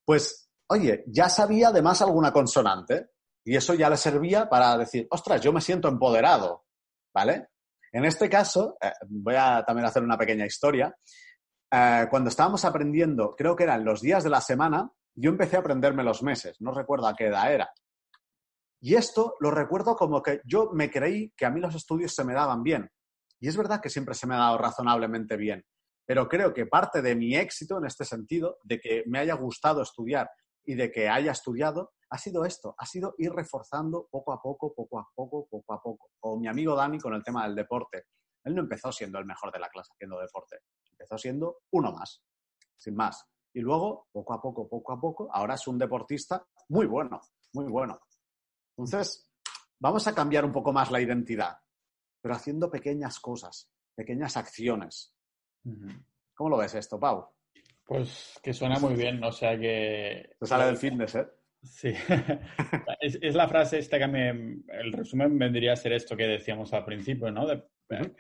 [0.06, 3.10] Pues, oye, ya sabía además alguna consonante
[3.44, 6.66] y eso ya le servía para decir, ostras, yo me siento empoderado,
[7.14, 7.48] ¿vale?
[7.92, 10.96] En este caso, eh, voy a también hacer una pequeña historia.
[11.72, 15.60] Eh, cuando estábamos aprendiendo, creo que eran los días de la semana, yo empecé a
[15.60, 17.70] aprenderme los meses, no recuerdo a qué edad era.
[18.82, 22.24] Y esto lo recuerdo como que yo me creí que a mí los estudios se
[22.24, 22.90] me daban bien.
[23.40, 25.66] Y es verdad que siempre se me ha dado razonablemente bien,
[26.10, 29.84] pero creo que parte de mi éxito en este sentido, de que me haya gustado
[29.84, 30.28] estudiar
[30.66, 34.74] y de que haya estudiado, ha sido esto, ha sido ir reforzando poco a poco,
[34.74, 36.10] poco a poco, poco a poco.
[36.22, 38.06] O mi amigo Dani con el tema del deporte.
[38.44, 42.24] Él no empezó siendo el mejor de la clase haciendo deporte, empezó siendo uno más,
[42.76, 43.24] sin más.
[43.54, 47.22] Y luego, poco a poco, poco a poco, ahora es un deportista muy bueno,
[47.54, 48.00] muy bueno.
[48.76, 49.30] Entonces,
[49.78, 51.56] vamos a cambiar un poco más la identidad
[52.22, 55.14] pero haciendo pequeñas cosas, pequeñas acciones.
[56.34, 57.30] ¿Cómo lo ves esto, Pau?
[57.86, 60.36] Pues que suena muy bien, o sea que...
[60.40, 61.28] Te sale del fitness, ¿eh?
[61.62, 61.94] Sí,
[63.02, 64.30] es, la frase esta que me...
[64.30, 67.46] El resumen vendría a ser esto que decíamos al principio, ¿no?
[67.48, 67.64] De,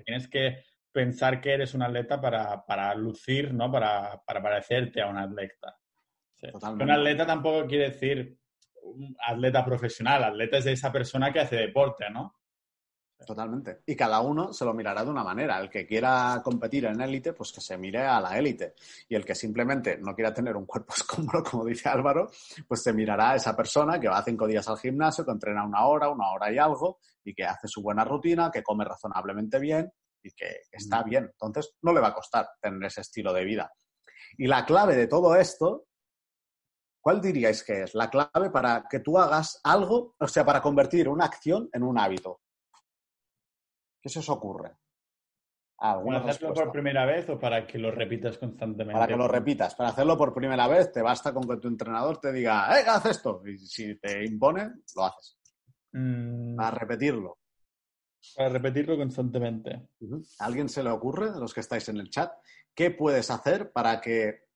[0.04, 3.72] Tienes que pensar que eres un atleta para, para lucir, ¿no?
[3.72, 5.78] Para, para, parecerte a un atleta.
[6.64, 8.38] Un atleta tampoco quiere decir
[8.82, 12.39] un atleta profesional, atleta es de esa persona que hace deporte, ¿no?
[13.26, 13.82] Totalmente.
[13.86, 15.60] Y cada uno se lo mirará de una manera.
[15.60, 18.76] El que quiera competir en élite, pues que se mire a la élite.
[19.10, 22.30] Y el que simplemente no quiera tener un cuerpo escómodo, como dice Álvaro,
[22.68, 25.86] pues se mirará a esa persona que va cinco días al gimnasio, que entrena una
[25.86, 29.92] hora, una hora y algo, y que hace su buena rutina, que come razonablemente bien
[30.24, 31.26] y que está bien.
[31.26, 33.72] Entonces, no le va a costar tener ese estilo de vida.
[34.38, 35.88] Y la clave de todo esto,
[37.02, 37.96] ¿cuál diríais que es?
[37.96, 42.00] La clave para que tú hagas algo, o sea, para convertir una acción en un
[42.00, 42.42] hábito.
[44.02, 44.76] ¿Qué se os ocurre?
[45.80, 48.94] ¿Para hacerlo por primera vez o para que lo repitas constantemente?
[48.94, 49.76] Para que lo repitas.
[49.76, 53.06] Para hacerlo por primera vez, te basta con que tu entrenador te diga, ¡eh, haz
[53.06, 53.42] esto!
[53.48, 55.38] Y si te impone, lo haces.
[55.94, 56.58] Mm.
[56.58, 57.38] Para repetirlo.
[58.36, 59.90] Para repetirlo constantemente.
[60.40, 62.34] ¿A alguien se le ocurre, de los que estáis en el chat,
[62.76, 64.48] qué puedes hacer para que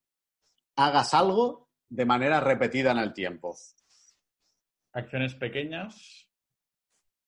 [0.76, 3.56] hagas algo de manera repetida en el tiempo?
[4.92, 6.28] Acciones pequeñas.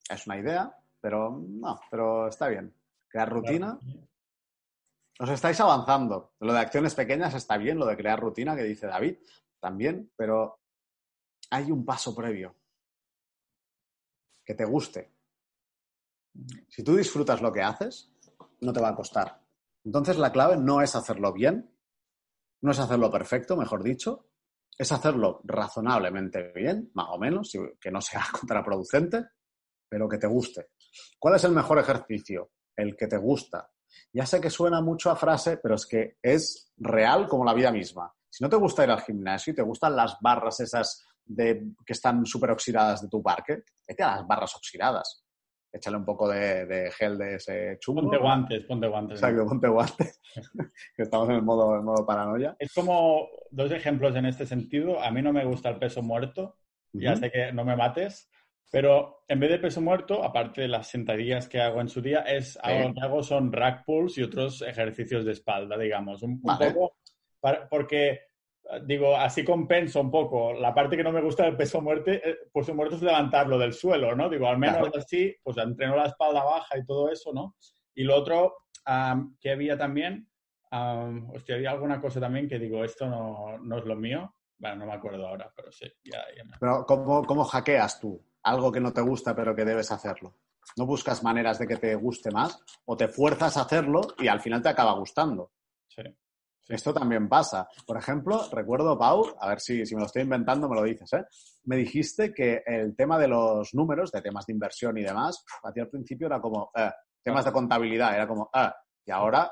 [0.09, 0.78] Es una idea.
[1.06, 2.74] Pero no, pero está bien.
[3.08, 3.78] Crear rutina.
[5.20, 6.34] Os estáis avanzando.
[6.39, 9.18] Lo de acciones pequeñas está bien, lo de crear rutina que dice David
[9.60, 10.62] también, pero
[11.51, 12.56] hay un paso previo.
[14.43, 15.14] Que te guste.
[16.70, 18.12] Si tú disfrutas lo que haces,
[18.62, 19.43] no te va a costar.
[19.84, 21.72] Entonces la clave no es hacerlo bien,
[22.62, 24.26] no es hacerlo perfecto, mejor dicho,
[24.76, 29.24] es hacerlo razonablemente bien, más o menos, que no sea contraproducente,
[29.88, 30.67] pero que te guste.
[31.19, 32.51] ¿Cuál es el mejor ejercicio?
[32.75, 33.69] El que te gusta.
[34.13, 37.71] Ya sé que suena mucho a frase, pero es que es real como la vida
[37.71, 38.11] misma.
[38.29, 41.93] Si no te gusta ir al gimnasio y te gustan las barras esas de, que
[41.93, 45.25] están súper oxidadas de tu parque, vete a las barras oxidadas.
[45.71, 48.01] Échale un poco de, gel de ese chumbo.
[48.01, 49.19] Ponte guantes, ponte guantes.
[49.19, 50.21] Exacto, ponte guantes.
[50.95, 52.55] que estamos en el modo, modo paranoia.
[52.59, 55.01] Es como dos ejemplos en este sentido.
[55.01, 56.57] A mí no me gusta el peso muerto.
[56.93, 58.29] Ya sé que no me mates,
[58.72, 62.22] pero en vez de peso muerto, aparte de las sentadillas que hago en su día,
[62.22, 66.22] es lo que hago son rack pulls y otros ejercicios de espalda, digamos.
[66.24, 66.95] Un, poco
[67.70, 68.22] porque
[68.86, 70.53] digo, así compenso un poco.
[70.53, 73.74] La parte que no me gusta del peso muerto, eh, peso muerto es levantarlo del
[73.74, 74.30] suelo, ¿no?
[74.30, 77.55] Digo, al menos así, pues entreno la espalda baja y todo eso, ¿no?
[77.93, 78.55] Y lo otro
[79.39, 80.28] que había también,
[80.72, 84.34] hostia, había alguna cosa también que digo, esto no, no, es lo mío.
[84.57, 86.53] Bueno, no me acuerdo ahora, pero sí, ya, me...
[86.59, 88.24] Pero ¿cómo, ¿cómo hackeas tú?
[88.46, 90.36] Algo que no te gusta pero que debes hacerlo.
[90.78, 94.41] No buscas maneras de que te guste más o te fuerzas a hacerlo y al
[94.41, 95.52] final te acaba gustando.
[95.88, 96.04] Sí.
[96.68, 97.68] Esto también pasa.
[97.86, 101.14] Por ejemplo, recuerdo, Pau, a ver si, si me lo estoy inventando, me lo dices,
[101.14, 101.24] ¿eh?
[101.66, 105.72] Me dijiste que el tema de los números, de temas de inversión y demás, a
[105.72, 106.91] ti al principio era como, eh,
[107.22, 108.72] temas de contabilidad, era como, eh,
[109.06, 109.52] y ahora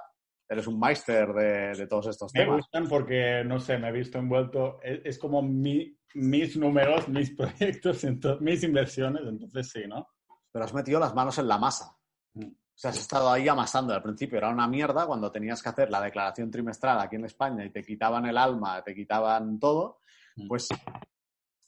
[0.54, 2.48] eres un máster de, todos estos temas.
[2.48, 8.06] Me gustan porque, no sé, me he visto envuelto, es, como mis números, mis proyectos,
[8.40, 10.08] mis inversiones, entonces sí, ¿no?
[10.52, 11.96] Pero has metido las manos en la masa.
[12.34, 12.46] Mm.
[12.46, 13.94] O sea, has estado ahí amasando.
[13.94, 17.64] Al principio era una mierda cuando tenías que hacer la declaración trimestral aquí en España
[17.66, 20.00] y te quitaban el alma, te quitaban todo.
[20.36, 20.48] Mm.
[20.48, 20.68] Pues,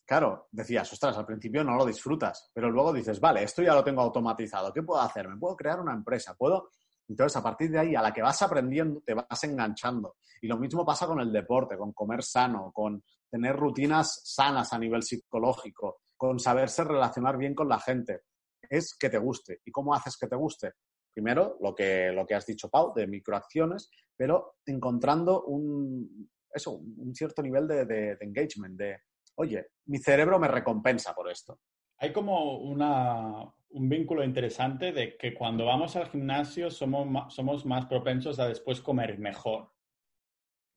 [0.06, 3.84] claro, decías, ostras, al principio no lo disfrutas, pero luego dices, vale, esto ya lo
[3.84, 4.74] tengo automatizado.
[4.74, 5.28] ¿Qué puedo hacer?
[5.28, 6.70] Me puedo crear una empresa, puedo
[7.08, 10.16] entonces, a partir de ahí, a la que vas aprendiendo, te vas enganchando.
[10.41, 14.80] Y lo mismo pasa con el deporte, con comer sano, con tener rutinas sanas a
[14.80, 18.22] nivel psicológico, con saberse relacionar bien con la gente.
[18.70, 19.62] Es que te guste.
[19.66, 20.74] ¿Y cómo haces que te guste?
[21.14, 27.14] Primero, lo que, lo que has dicho, Pau, de microacciones, pero encontrando un, eso, un
[27.14, 28.97] cierto nivel de, de engagement, de,
[29.36, 31.60] oye, mi cerebro me recompensa por esto.
[31.97, 37.86] Hay como una, un vínculo interesante de que cuando vamos al gimnasio somos, somos más
[37.86, 39.72] propensos a después comer mejor.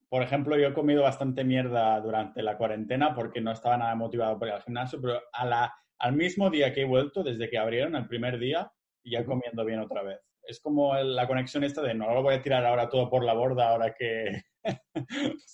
[0.08, 4.38] Por ejemplo, yo he comido bastante mierda durante la cuarentena porque no estaba nada motivado
[4.38, 7.58] por ir al gimnasio, pero a la, al mismo día que he vuelto, desde que
[7.58, 8.72] abrieron, el primer día,
[9.04, 10.20] ya comiendo bien otra vez.
[10.42, 13.34] Es como la conexión esta de no lo voy a tirar ahora todo por la
[13.34, 14.42] borda, ahora que...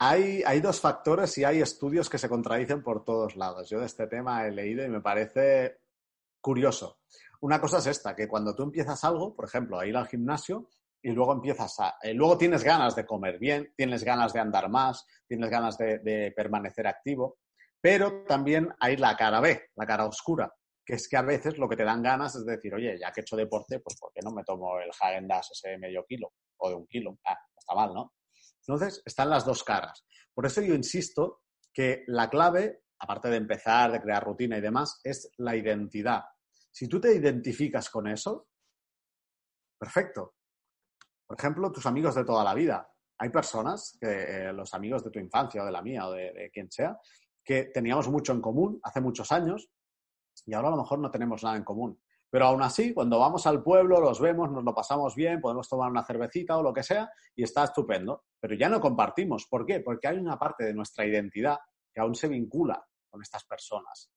[0.00, 3.68] Hay, hay, dos factores y hay estudios que se contradicen por todos lados.
[3.68, 5.78] Yo de este tema he leído y me parece
[6.40, 7.00] curioso.
[7.40, 10.68] Una cosa es esta, que cuando tú empiezas algo, por ejemplo, a ir al gimnasio
[11.00, 11.96] y luego empiezas a...
[12.02, 16.32] Eh, luego tienes ganas de comer bien, tienes ganas de andar más, tienes ganas de,
[16.34, 17.38] permanecer activo,
[17.80, 20.52] pero también hay la cara B, la cara oscura,
[20.84, 23.20] que es que a veces lo que te dan ganas es decir, oye, ya que
[23.20, 26.68] he hecho deporte, pues ¿por qué no me tomo el Hagen ese medio kilo o
[26.68, 27.18] de un kilo?
[27.24, 28.14] Ah, está mal, ¿no?
[28.66, 30.04] Entonces, están las dos caras.
[30.34, 35.00] Por eso yo insisto que la clave, aparte de empezar, de crear rutina y demás,
[35.02, 36.24] es la identidad.
[36.70, 38.48] Si tú te identificas con eso,
[39.78, 40.34] perfecto.
[41.26, 42.90] Por ejemplo, tus amigos de toda la vida.
[43.18, 46.70] Hay personas, eh, los amigos de tu infancia o de la mía o de quien
[46.70, 46.98] sea,
[47.44, 49.70] que teníamos mucho en común hace muchos años
[50.46, 52.00] y ahora a lo mejor no tenemos nada en común.
[52.30, 55.90] Pero aún así, cuando vamos al pueblo, los vemos, nos lo pasamos bien, podemos tomar
[55.90, 58.24] una cervecita o lo que sea y está estupendo.
[58.38, 59.46] Pero ya no compartimos.
[59.46, 59.80] ¿Por qué?
[59.80, 61.58] Porque hay una parte de nuestra identidad
[61.92, 64.10] que aún se vincula con estas personas.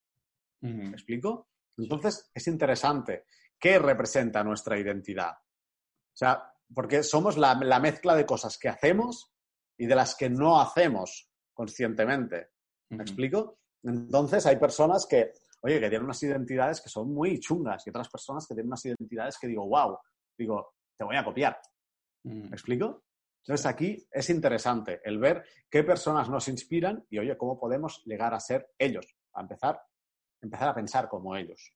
[0.62, 1.50] ¿Me explico?
[1.78, 3.26] Entonces, es interesante.
[3.60, 5.32] ¿Qué representa nuestra identidad?
[5.32, 9.34] O sea, porque somos la, la mezcla de cosas que hacemos
[9.78, 12.52] y de las que no hacemos conscientemente.
[12.90, 13.60] ¿Me explico?
[13.84, 15.32] Entonces hay personas que,
[15.62, 18.86] oye, que tienen unas identidades que son muy chungas y otras personas que tienen unas
[18.86, 19.98] identidades que digo, wow,
[20.38, 21.60] digo, te voy a copiar.
[22.24, 23.04] ¿Me explico?
[23.42, 28.34] Entonces aquí es interesante el ver qué personas nos inspiran y, oye, cómo podemos llegar
[28.34, 29.82] a ser ellos, a empezar,
[30.40, 31.74] empezar a pensar como ellos.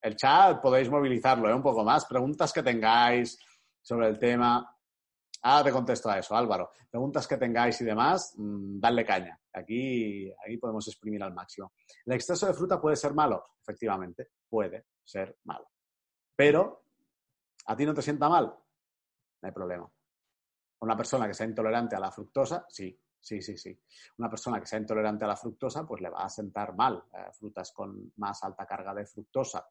[0.00, 1.54] El chat podéis movilizarlo ¿eh?
[1.54, 3.38] un poco más, preguntas que tengáis
[3.80, 4.74] sobre el tema.
[5.42, 6.72] Ah, te contesto a eso, Álvaro.
[6.90, 9.38] Preguntas que tengáis y demás, mm, dale caña.
[9.52, 11.72] Aquí, aquí podemos exprimir al máximo.
[12.04, 13.44] ¿El exceso de fruta puede ser malo?
[13.62, 15.70] Efectivamente, puede ser malo.
[16.34, 16.84] Pero,
[17.66, 18.46] ¿a ti no te sienta mal?
[18.46, 19.88] No hay problema.
[20.80, 23.78] Una persona que sea intolerante a la fructosa, sí, sí, sí, sí.
[24.18, 27.30] Una persona que sea intolerante a la fructosa, pues le va a sentar mal eh,
[27.32, 29.68] frutas con más alta carga de fructosa.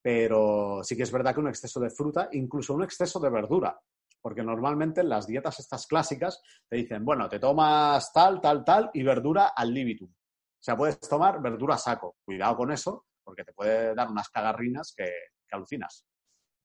[0.00, 3.80] Pero sí que es verdad que un exceso de fruta, incluso un exceso de verdura,
[4.20, 8.90] porque normalmente en las dietas estas clásicas te dicen, bueno, te tomas tal, tal, tal
[8.94, 10.08] y verdura al libitum.
[10.08, 12.16] O sea, puedes tomar verdura a saco.
[12.24, 15.10] Cuidado con eso, porque te puede dar unas cagarrinas que,
[15.50, 16.06] alucinas.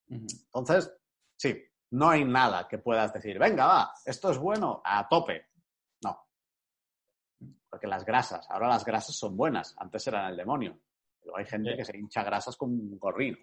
[0.08, 0.94] Entonces,
[1.36, 1.62] sí,
[1.92, 5.48] no hay nada que puedas decir, venga, va, esto es bueno, a tope.
[6.04, 6.28] No.
[7.70, 10.80] Porque las grasas, ahora las grasas son buenas, antes eran el demonio.
[11.20, 13.38] Pero hay gente que se hincha grasas con un gorrino.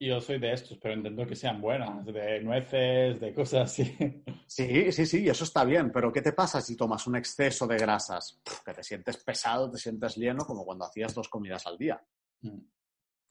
[0.00, 3.96] Yo soy de estos, pero intento que sean buenas, de nueces, de cosas así.
[4.46, 7.76] Sí, sí, sí, eso está bien, pero ¿qué te pasa si tomas un exceso de
[7.76, 8.40] grasas?
[8.64, 12.00] que te sientes pesado, te sientes lleno, como cuando hacías dos comidas al día.
[12.42, 12.60] Mm.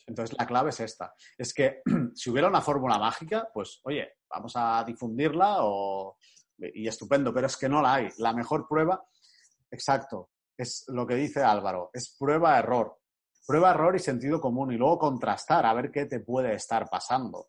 [0.08, 1.14] Entonces, la clave es esta.
[1.38, 1.82] Es que
[2.16, 6.18] si hubiera una fórmula mágica, pues, oye, vamos a difundirla o...
[6.58, 8.10] y estupendo, pero es que no la hay.
[8.18, 9.05] La mejor prueba,
[9.70, 12.97] exacto, es lo que dice Álvaro, es prueba-error
[13.47, 17.47] prueba, error y sentido común y luego contrastar a ver qué te puede estar pasando.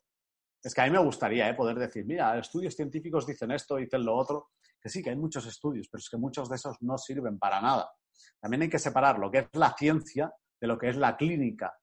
[0.63, 1.53] Es que a mí me gustaría ¿eh?
[1.53, 4.51] poder decir, mira, estudios científicos dicen esto, dicen lo otro,
[4.81, 7.61] que sí, que hay muchos estudios, pero es que muchos de esos no sirven para
[7.61, 7.91] nada.
[8.39, 11.77] También hay que separar lo que es la ciencia de lo que es la clínica.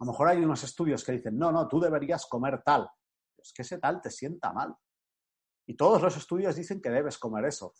[0.00, 2.88] A lo mejor hay unos estudios que dicen, no, no, tú deberías comer tal.
[3.36, 4.74] Es que ese tal te sienta mal.
[5.66, 7.74] Y todos los estudios dicen que debes comer eso.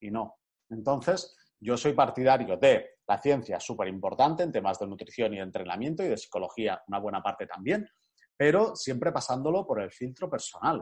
[0.00, 0.36] Y no.
[0.70, 5.42] Entonces, yo soy partidario de la ciencia, súper importante en temas de nutrición y de
[5.42, 7.88] entrenamiento y de psicología, una buena parte también,
[8.36, 10.80] pero siempre pasándolo por el filtro personal.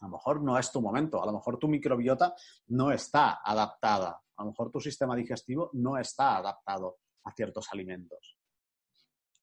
[0.00, 2.34] A lo mejor no es tu momento, a lo mejor tu microbiota
[2.68, 8.33] no está adaptada, a lo mejor tu sistema digestivo no está adaptado a ciertos alimentos.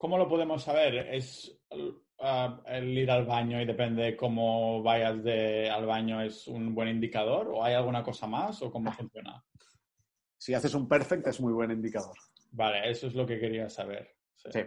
[0.01, 1.13] ¿Cómo lo podemos saber?
[1.13, 5.19] ¿Es uh, el ir al baño y depende de cómo vayas
[5.71, 7.49] al baño es un buen indicador?
[7.49, 8.63] ¿O hay alguna cosa más?
[8.63, 9.45] ¿O cómo funciona?
[10.39, 12.17] si haces un perfect es muy buen indicador.
[12.49, 14.15] Vale, eso es lo que quería saber.
[14.37, 14.61] Sí.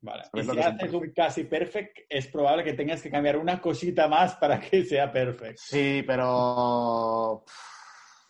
[0.00, 0.24] Vale.
[0.34, 4.34] Y si haces un, casi perfect, es probable que tengas que cambiar una cosita más
[4.34, 5.56] para que sea perfect.
[5.56, 7.44] Sí, pero...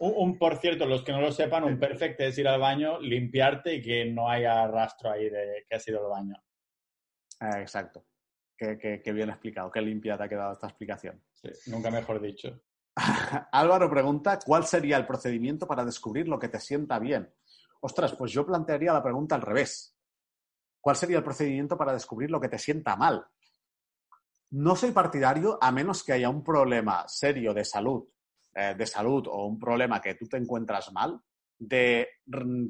[0.04, 3.74] Un, por cierto, los que no lo sepan, un perfect es ir al baño, limpiarte
[3.74, 6.42] y que no haya rastro ahí de que ha sido el baño.
[7.40, 8.04] Eh, exacto.
[8.56, 11.22] Qué, bien explicado, qué limpia te ha quedado esta explicación.
[11.32, 12.60] Sí, nunca mejor dicho.
[13.52, 17.32] Álvaro pregunta, ¿cuál sería el procedimiento para descubrir lo que te sienta bien?
[17.80, 19.96] Ostras, pues yo plantearía la pregunta al revés.
[20.80, 23.24] ¿Cuál sería el procedimiento para descubrir lo que te sienta mal?
[24.50, 28.04] No soy partidario, a menos que haya un problema serio de salud,
[28.54, 31.20] eh, de salud o un problema que tú te encuentras mal,
[31.58, 32.08] de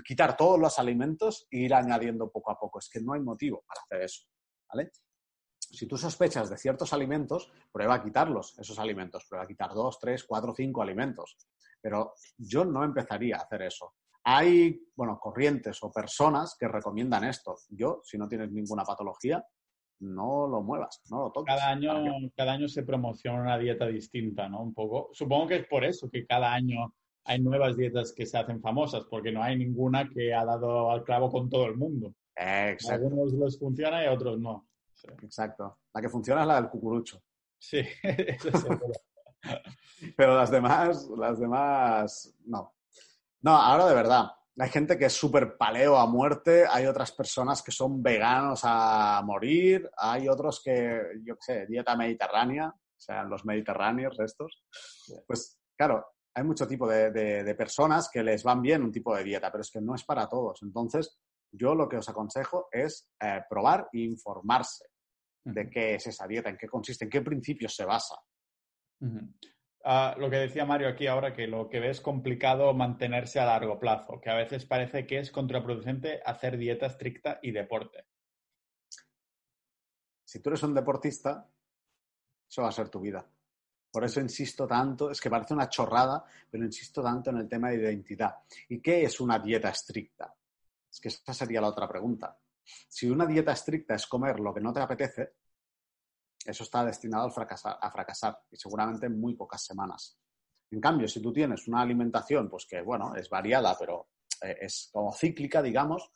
[0.05, 2.78] quitar todos los alimentos e ir añadiendo poco a poco.
[2.78, 4.24] Es que no hay motivo para hacer eso.
[4.68, 4.91] ¿vale?
[5.72, 9.24] si tú sospechas de ciertos alimentos, prueba a quitarlos, esos alimentos.
[9.28, 11.37] Prueba a quitar dos, tres, cuatro, cinco alimentos.
[11.80, 13.95] Pero yo no empezaría a hacer eso.
[14.24, 17.57] Hay, bueno, corrientes o personas que recomiendan esto.
[17.70, 19.45] Yo, si no tienes ninguna patología,
[20.01, 21.55] no lo muevas, no lo toques.
[21.55, 21.93] Cada año,
[22.36, 24.62] cada año se promociona una dieta distinta, ¿no?
[24.62, 25.11] Un poco.
[25.12, 29.05] Supongo que es por eso que cada año hay nuevas dietas que se hacen famosas,
[29.09, 32.14] porque no hay ninguna que ha dado al clavo con todo el mundo.
[32.34, 33.07] Exacto.
[33.07, 34.66] Algunos les funciona y otros no.
[35.22, 35.78] Exacto.
[35.95, 37.22] La que funciona es la del cucurucho.
[37.59, 38.66] Sí, eso es
[40.16, 42.74] Pero las demás, las demás, no.
[43.43, 44.26] No, ahora de verdad.
[44.59, 49.22] Hay gente que es súper paleo a muerte, hay otras personas que son veganos a
[49.24, 54.62] morir, hay otros que, yo qué sé, dieta mediterránea, o sea, los mediterráneos estos.
[55.26, 59.50] Pues claro, hay mucho tipo de, personas que les van bien un tipo de dieta,
[59.50, 60.62] pero es que no es para todos.
[60.62, 61.18] Entonces,
[61.50, 64.86] yo lo que os aconsejo es eh, probar e informarse
[65.44, 68.16] de qué es esa dieta, en qué consiste, en qué principios se basa.
[69.85, 73.47] Ah, lo que decía Mario aquí ahora, que lo que ve es complicado mantenerse a
[73.47, 78.05] largo plazo, que a veces parece que es contraproducente hacer dieta estricta y deporte.
[80.24, 81.49] Si tú eres un deportista,
[82.49, 83.26] eso va a ser tu vida.
[83.91, 87.70] Por eso insisto tanto, es que parece una chorrada, pero insisto tanto en el tema
[87.70, 88.37] de identidad.
[88.68, 90.35] ¿Y qué es una dieta estricta?
[90.91, 92.39] Es que esa sería la otra pregunta.
[92.64, 95.33] Si una dieta estricta es comer lo que no te apetece,
[96.45, 100.18] eso está destinado a fracasar, a fracasar y seguramente en muy pocas semanas.
[100.70, 104.09] En cambio, si tú tienes una alimentación, pues que, bueno, es variada, pero
[104.43, 106.11] eh, es como cíclica, digamos,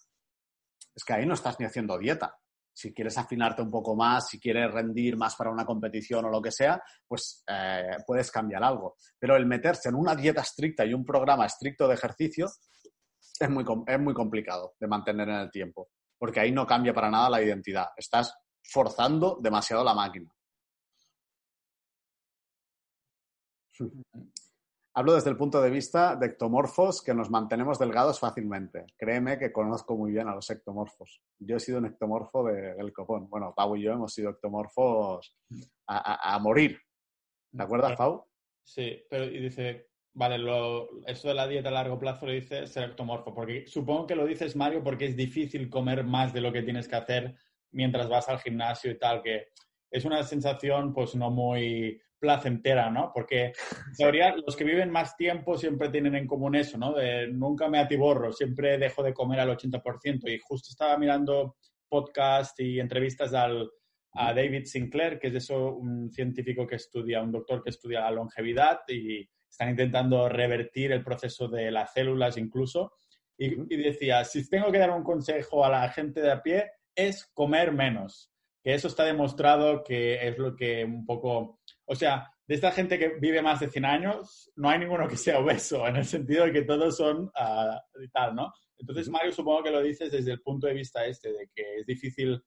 [0.95, 2.39] es que ahí no estás ni haciendo dieta.
[2.72, 6.43] Si quieres afinarte un poco más, si quieres rendir más para una competición o lo
[6.43, 8.97] que sea, pues eh, puedes cambiar algo.
[9.18, 12.47] Pero el meterse en una dieta estricta y un programa estricto de ejercicio
[13.39, 17.11] es muy, es muy complicado de mantener en el tiempo, porque ahí no cambia para
[17.11, 17.89] nada la identidad.
[17.97, 18.35] Estás
[18.69, 20.31] forzando demasiado la máquina.
[24.99, 28.87] Hablo desde el punto de vista de ectomorfos que nos mantenemos delgados fácilmente.
[28.97, 31.21] Créeme que conozco muy bien a los ectomorfos.
[31.39, 33.29] Yo he sido un ectomorfo del copón.
[33.29, 35.37] Bueno, Pau y yo hemos sido ectomorfos
[35.87, 36.81] a, morir.
[37.53, 38.25] ¿De acuerdo, Pau?
[38.62, 42.67] Sí, pero y dice, vale, lo, eso de la dieta a largo plazo lo dice
[42.67, 46.55] ser ectomorfo, porque supongo que lo dices, Mario, porque es difícil comer más de lo
[46.55, 47.37] que tienes que hacer
[47.73, 49.49] mientras vas al gimnasio y tal, que
[49.91, 53.12] es una sensación pues no muy placentera, ¿no?
[53.14, 53.53] Porque en
[53.99, 56.95] teoría los que viven más tiempo siempre tienen en común eso, ¿no?
[56.95, 60.31] De nunca me atiborro, siempre dejo de comer al 80%.
[60.31, 61.57] Y justo estaba mirando
[61.89, 63.71] podcast y entrevistas al,
[64.12, 68.11] a David Sinclair, que es eso, un científico que estudia, un doctor que estudia la
[68.11, 72.95] longevidad y están intentando revertir el proceso de las células incluso.
[73.39, 76.71] Y, y decía, si tengo que dar un consejo a la gente de a pie,
[76.97, 78.33] es comer menos.
[78.63, 82.99] Que eso está demostrado que es lo que un poco, o sea, de esta gente
[82.99, 86.45] que vive más de 100 años, no hay ninguno que sea obeso, en el sentido
[86.45, 88.53] de que todos son uh, tal, ¿no?
[88.79, 91.87] Entonces, Mario, supongo que lo dices desde el punto de vista este, de que es
[91.87, 92.43] difícil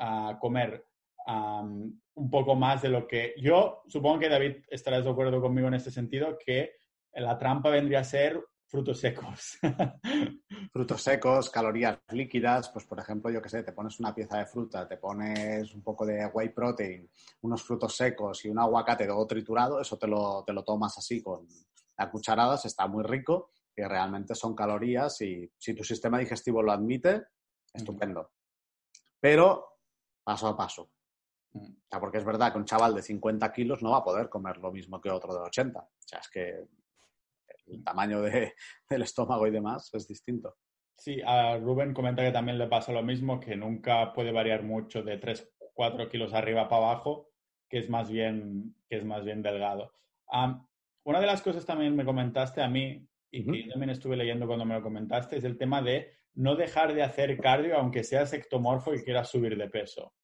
[0.00, 0.84] uh, comer
[1.26, 3.34] um, un poco más de lo que...
[3.38, 6.72] Yo supongo que David estarás de acuerdo conmigo en este sentido, que
[7.14, 9.58] la trampa vendría a ser frutos secos.
[10.72, 14.46] frutos secos, calorías líquidas, pues por ejemplo, yo que sé, te pones una pieza de
[14.46, 17.06] fruta, te pones un poco de whey protein,
[17.42, 21.22] unos frutos secos y un aguacate todo triturado, eso te lo, te lo tomas así
[21.22, 21.46] con
[21.98, 26.72] a cucharadas, está muy rico y realmente son calorías y si tu sistema digestivo lo
[26.72, 27.26] admite,
[27.74, 28.30] estupendo.
[29.20, 29.80] Pero
[30.24, 30.90] paso a paso.
[31.52, 31.60] Mm.
[31.60, 34.30] O sea, porque es verdad que un chaval de 50 kilos no va a poder
[34.30, 35.78] comer lo mismo que otro de 80.
[35.78, 36.64] O sea, es que
[37.66, 38.52] el tamaño de,
[38.90, 40.56] del estómago y demás es distinto.
[40.96, 45.02] Sí, a Rubén comenta que también le pasa lo mismo, que nunca puede variar mucho
[45.02, 47.30] de 3, 4 kilos arriba para abajo,
[47.68, 49.92] que es más bien, que es más bien delgado.
[51.04, 54.64] una de las cosas también me comentaste a mí, y que también estuve leyendo cuando
[54.64, 58.94] me lo comentaste, es el tema de no dejar de hacer cardio aunque seas ectomorfo
[58.94, 60.14] y quieras subir de peso.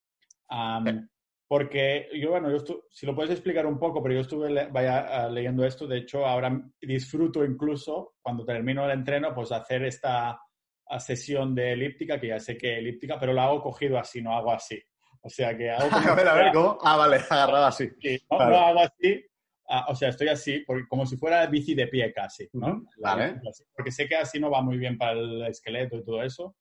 [1.48, 5.28] Porque yo, bueno, yo si lo puedes explicar un poco, pero yo estuve vaya, ah,
[5.30, 10.38] leyendo esto, de hecho ahora disfruto incluso cuando termino el entreno, pues hacer esta
[10.86, 14.36] ah, sesión de elíptica, que ya sé que elíptica, pero la hago cogido así, no
[14.36, 14.78] hago así.
[15.22, 15.88] O sea que hago...
[16.12, 16.78] a ver, a ver, ¿cómo?
[16.82, 17.90] Ah, vale, agarrado así.
[18.30, 19.24] no, no, hago así,
[19.70, 22.82] ah, o sea, estoy así, como si fuera bici de pie casi, ¿no?
[22.98, 23.40] Vale.
[23.74, 26.54] Porque sé que así no va muy bien para el esqueleto y todo eso.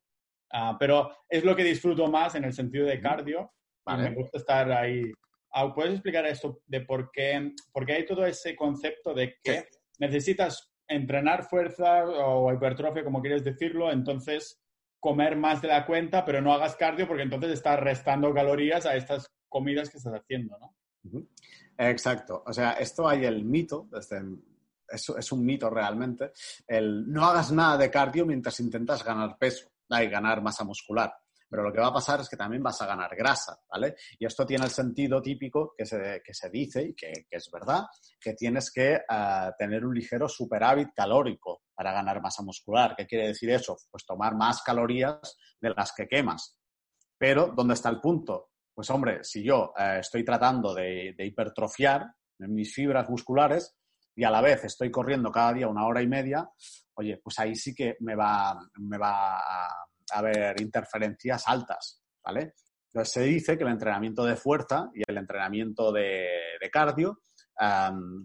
[0.79, 3.51] pero es lo que disfruto más en el sentido de cardio
[3.95, 5.11] me gusta estar ahí.
[5.51, 9.67] Ah, ¿Puedes explicar esto de por qué, porque hay todo ese concepto de que
[9.99, 14.59] necesitas entrenar fuerza o hipertrofia, como quieres decirlo, entonces
[14.99, 18.95] comer más de la cuenta, pero no hagas cardio porque entonces estás restando calorías a
[18.95, 21.27] estas comidas que estás haciendo, ¿no?
[21.77, 22.43] Exacto.
[22.45, 24.21] O sea, esto hay el mito, desde,
[24.89, 26.31] es, es, un mito realmente,
[26.67, 31.13] el no hagas nada de cardio mientras intentas ganar peso y ganar masa muscular
[31.49, 33.95] pero lo que va a pasar es que también vas a ganar grasa, ¿vale?
[34.19, 37.85] Y esto tiene el sentido típico que se, que se dice y que, es verdad,
[38.19, 42.95] que tienes que eh, tener un ligero superávit calórico para ganar masa muscular.
[42.97, 43.77] ¿Qué quiere decir eso?
[43.89, 46.59] Pues tomar más calorías de las que quemas.
[47.17, 48.51] Pero, ¿dónde está el punto?
[48.73, 52.05] Pues hombre, si yo eh, estoy tratando de, hipertrofiar,
[52.39, 53.75] en mis fibras musculares
[54.15, 56.47] y a la vez estoy corriendo cada día una hora y media,
[56.93, 59.41] oye, pues ahí sí que me va, me va
[60.12, 62.53] haber interferencias altas, ¿vale?
[62.91, 66.28] Entonces se dice que el entrenamiento de fuerza y el entrenamiento de,
[66.72, 67.20] cardio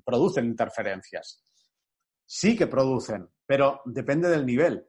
[0.04, 1.44] producen interferencias.
[2.24, 4.86] Sí que producen, pero depende del nivel.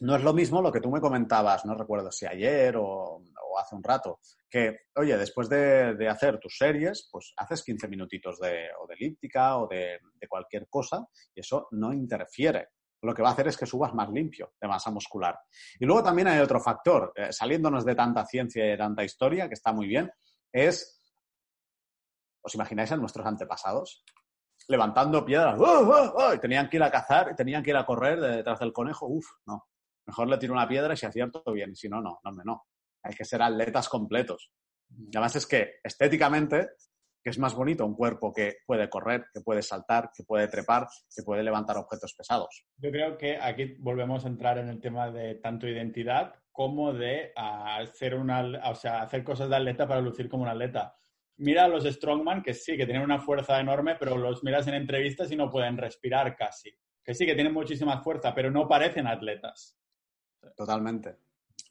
[0.00, 3.20] No es lo mismo lo que tú me comentabas, no recuerdo si ayer o,
[3.58, 8.68] hace un rato, que, oye, después de, hacer tus series, pues haces 15 minutitos de,
[8.80, 9.98] o de elíptica o de,
[10.28, 11.04] cualquier cosa
[11.34, 12.68] y eso no interfiere.
[13.02, 15.38] Lo que va a hacer es que subas más limpio de masa muscular.
[15.78, 19.48] Y luego también hay otro factor, eh, saliéndonos de tanta ciencia y de tanta historia,
[19.48, 20.10] que está muy bien,
[20.52, 21.02] es,
[22.42, 24.04] ¿os imagináis a nuestros antepasados?
[24.66, 26.34] Levantando piedras, ¡oh, oh, oh!
[26.34, 29.06] y tenían que ir a cazar, y tenían que ir a correr detrás del conejo,
[29.06, 29.68] uf, no,
[30.08, 31.76] Mejor le tiro una piedra y si acierto, bien.
[31.76, 32.66] Si no, no, no, no.
[33.02, 34.50] Hay que ser atletas completos.
[34.88, 36.70] Y además es que estéticamente,
[37.28, 40.86] que es más bonito un cuerpo que puede correr, que puede saltar, que puede trepar,
[41.14, 42.64] que puede levantar objetos pesados.
[42.78, 47.32] Yo creo que aquí volvemos a entrar en el tema de tanto identidad como de
[47.36, 50.96] ah, hacer, una, o sea, hacer cosas de atleta para lucir como un atleta.
[51.36, 54.74] Mira a los strongman que sí, que tienen una fuerza enorme, pero los miras en
[54.74, 56.70] entrevistas y no pueden respirar casi.
[57.04, 59.78] Que sí, que tienen muchísima fuerza, pero no parecen atletas.
[60.56, 61.18] Totalmente.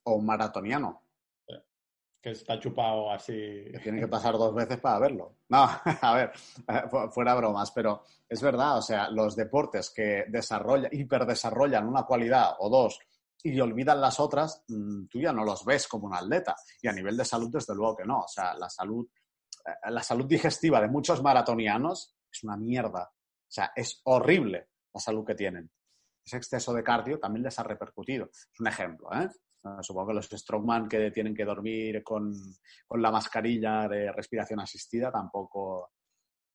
[0.04, 1.07] O un maratoniano.
[2.32, 3.34] Está chupado así.
[3.34, 5.38] Que tiene que pasar dos veces para verlo.
[5.50, 5.68] No,
[6.02, 6.32] a ver,
[7.12, 12.70] fuera bromas, pero es verdad, o sea, los deportes que desarrollan, hiperdesarrollan una cualidad o
[12.70, 13.00] dos
[13.44, 16.56] y olvidan las otras, mm, tú ya no los ves como un atleta.
[16.82, 18.20] Y a nivel de salud, desde luego que no.
[18.20, 19.08] O sea, la salud,
[19.66, 23.10] eh, la salud digestiva de muchos maratonianos es una mierda.
[23.12, 25.70] O sea, es horrible la salud que tienen
[26.28, 28.30] ese exceso de cardio también les ha repercutido.
[28.32, 29.30] Es un ejemplo, ¿eh?
[29.82, 32.34] Supongo que los strongman que tienen que dormir con,
[32.92, 35.92] la mascarilla de respiración asistida tampoco,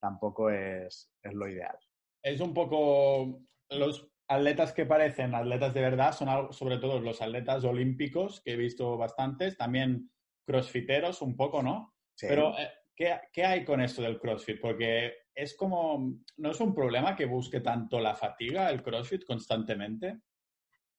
[0.01, 1.77] tampoco es, es lo ideal.
[2.23, 3.41] Es un poco
[3.71, 8.57] los atletas que parecen atletas de verdad son sobre todo los atletas olímpicos, que he
[8.57, 10.11] visto bastantes, también
[10.47, 11.95] crossfiteros un poco, ¿no?
[12.19, 14.61] Pero, eh, ¿qué, ¿qué, hay con esto del crossfit?
[14.61, 20.21] Porque es como, ¿no es un problema que busque tanto la fatiga el CrossFit constantemente?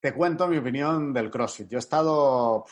[0.04, 1.70] Te cuento mi opinión del CrossFit.
[1.70, 2.66] Yo he estado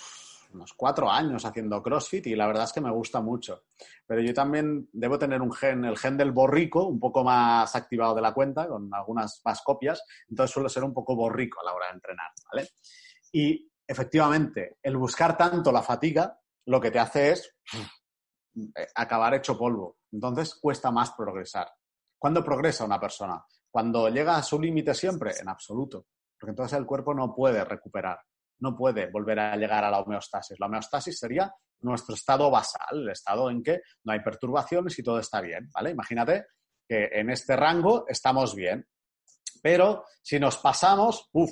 [0.52, 3.64] unos cuatro años haciendo CrossFit y la verdad es que me gusta mucho.
[4.06, 8.14] Pero yo también debo tener un gen, el gen del borrico, un poco más activado
[8.16, 10.04] de la cuenta, con algunas más copias.
[10.30, 12.68] Entonces suelo ser un poco borrico a la hora de entrenar, ¿vale?
[13.32, 17.56] Y efectivamente, el buscar tanto la fatiga, lo que te hace es
[18.76, 20.00] eh, acabar hecho polvo.
[20.12, 21.72] Entonces cuesta más progresar.
[22.20, 23.42] ¿Cuándo progresa una persona?
[23.70, 26.08] Cuando llega a su límite siempre, en absoluto.
[26.42, 28.20] Porque entonces el cuerpo no puede recuperar,
[28.62, 30.60] no puede volver a llegar a la homeostasis.
[30.60, 35.20] La homeostasis sería nuestro estado basal, el estado en que no hay perturbaciones y todo
[35.20, 35.92] está bien, ¿vale?
[35.92, 36.46] Imagínate
[36.88, 38.88] que en este rango estamos bien,
[39.62, 41.52] pero si nos pasamos, uff,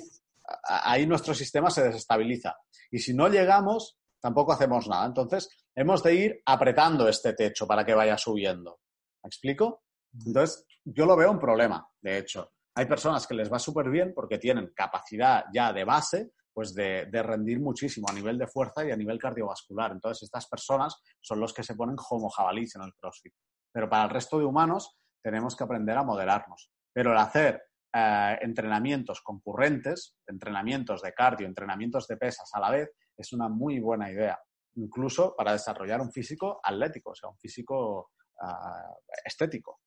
[0.64, 2.56] ahí nuestro sistema se desestabiliza.
[2.90, 5.06] Y si no llegamos, tampoco hacemos nada.
[5.06, 8.80] Entonces, hemos de ir apretando este techo para que vaya subiendo.
[9.22, 9.84] ¿Me explico?
[10.26, 12.50] Entonces, yo lo veo un problema, de hecho.
[12.74, 17.04] Hay personas que les va súper bien porque tienen capacidad ya de base, pues de,
[17.22, 19.92] rendir muchísimo a nivel de fuerza y a nivel cardiovascular.
[19.92, 23.34] Entonces, estas personas son los que se ponen como jabalís en el CrossFit.
[23.72, 26.70] Pero para el resto de humanos tenemos que aprender a moderarnos.
[26.92, 27.62] Pero el hacer
[27.94, 33.80] eh, entrenamientos concurrentes, entrenamientos de cardio, entrenamientos de pesas a la vez, es una muy
[33.80, 34.38] buena idea
[34.76, 38.94] incluso para desarrollar un físico atlético, o sea, un físico ah,
[39.24, 39.79] estético.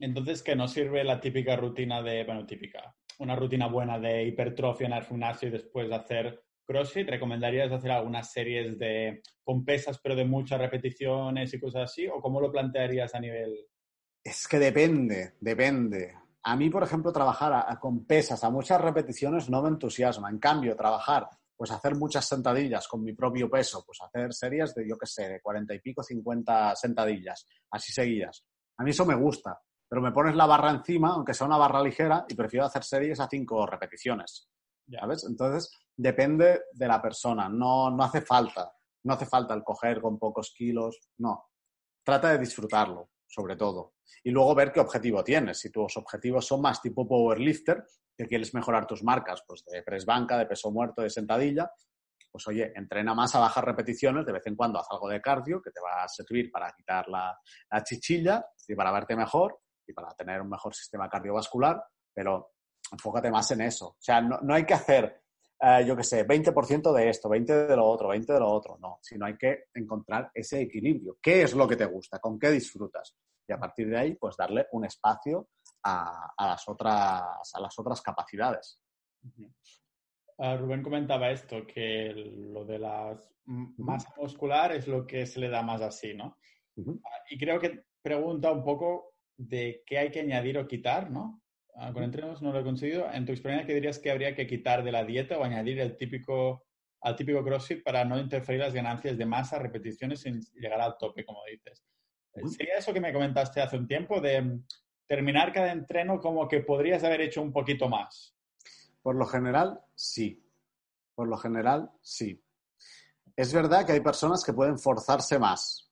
[0.00, 4.86] Entonces, ¿qué no sirve la típica rutina de, bueno, típica, una rutina buena de hipertrofia
[4.86, 7.08] en el gimnasio y después de hacer CrossFit?
[7.08, 12.06] ¿Recomendarías hacer algunas series de con pesas pero de muchas repeticiones y cosas así?
[12.06, 13.56] ¿O cómo lo plantearías a nivel...?
[14.22, 16.14] Es que depende, depende.
[16.44, 20.30] A mí, por ejemplo, trabajar con pesas a muchas repeticiones no me entusiasma.
[20.30, 24.88] En cambio, trabajar pues hacer muchas sentadillas con mi propio peso, pues hacer series de,
[24.88, 28.44] yo qué sé, de cuarenta y pico, cincuenta sentadillas, así seguidas.
[28.76, 31.82] A mí eso me gusta, pero me pones la barra encima, aunque sea una barra
[31.82, 34.48] ligera, y prefiero hacer series a cinco repeticiones.
[34.90, 35.24] ¿Sabes?
[35.24, 38.72] Entonces, depende de la persona, no, no hace falta,
[39.04, 41.50] no hace falta el coger con pocos kilos, no.
[42.02, 43.94] Trata de disfrutarlo, sobre todo.
[44.24, 45.58] Y luego ver qué objetivo tienes.
[45.58, 47.84] Si tus objetivos son más tipo powerlifter,
[48.16, 51.70] que quieres mejorar tus marcas, pues de press banca, de peso muerto, de sentadilla,
[52.30, 55.62] pues oye, entrena más a bajas repeticiones, de vez en cuando haz algo de cardio
[55.62, 57.38] que te va a servir para quitar la,
[57.84, 61.82] chichilla y para verte mejor y para tener un mejor sistema cardiovascular,
[62.12, 62.52] pero
[62.92, 63.88] enfócate más en eso.
[63.88, 65.22] O sea, no, hay que hacer,
[65.60, 68.78] eh, yo qué sé, 20% de esto, 20% de lo otro, 20% de lo otro,
[68.80, 71.18] no, sino hay que encontrar ese equilibrio.
[71.20, 72.18] ¿Qué es lo que te gusta?
[72.18, 73.16] ¿Con qué disfrutas?
[73.48, 75.48] y a partir de ahí, pues darle un espacio
[75.82, 78.78] a, las, otras, a las otras capacidades.
[80.38, 83.18] Ah, Rubén comentaba esto, que lo de la
[83.78, 86.36] masa muscular es lo que se le da más así, ¿no?
[86.76, 91.40] Ah, y creo que pregunta un poco de qué hay que añadir o quitar, ¿no?
[91.74, 93.10] Ah, con entrenos no lo he conseguido.
[93.12, 95.96] En tu experiencia, ¿qué dirías que habría que quitar de la dieta o añadir el
[95.96, 96.66] típico,
[97.00, 101.24] al típico CrossFit para no interferir las ganancias de masa, repeticiones sin llegar al tope,
[101.24, 101.84] como dices?
[102.56, 104.60] ¿Sería eso que me comentaste hace un tiempo de
[105.06, 108.36] terminar cada entreno como que podrías haber hecho un poquito más?
[109.02, 110.44] Por lo general, sí.
[111.14, 112.42] Por lo general, sí.
[113.36, 115.87] Es verdad que hay personas que pueden forzarse más,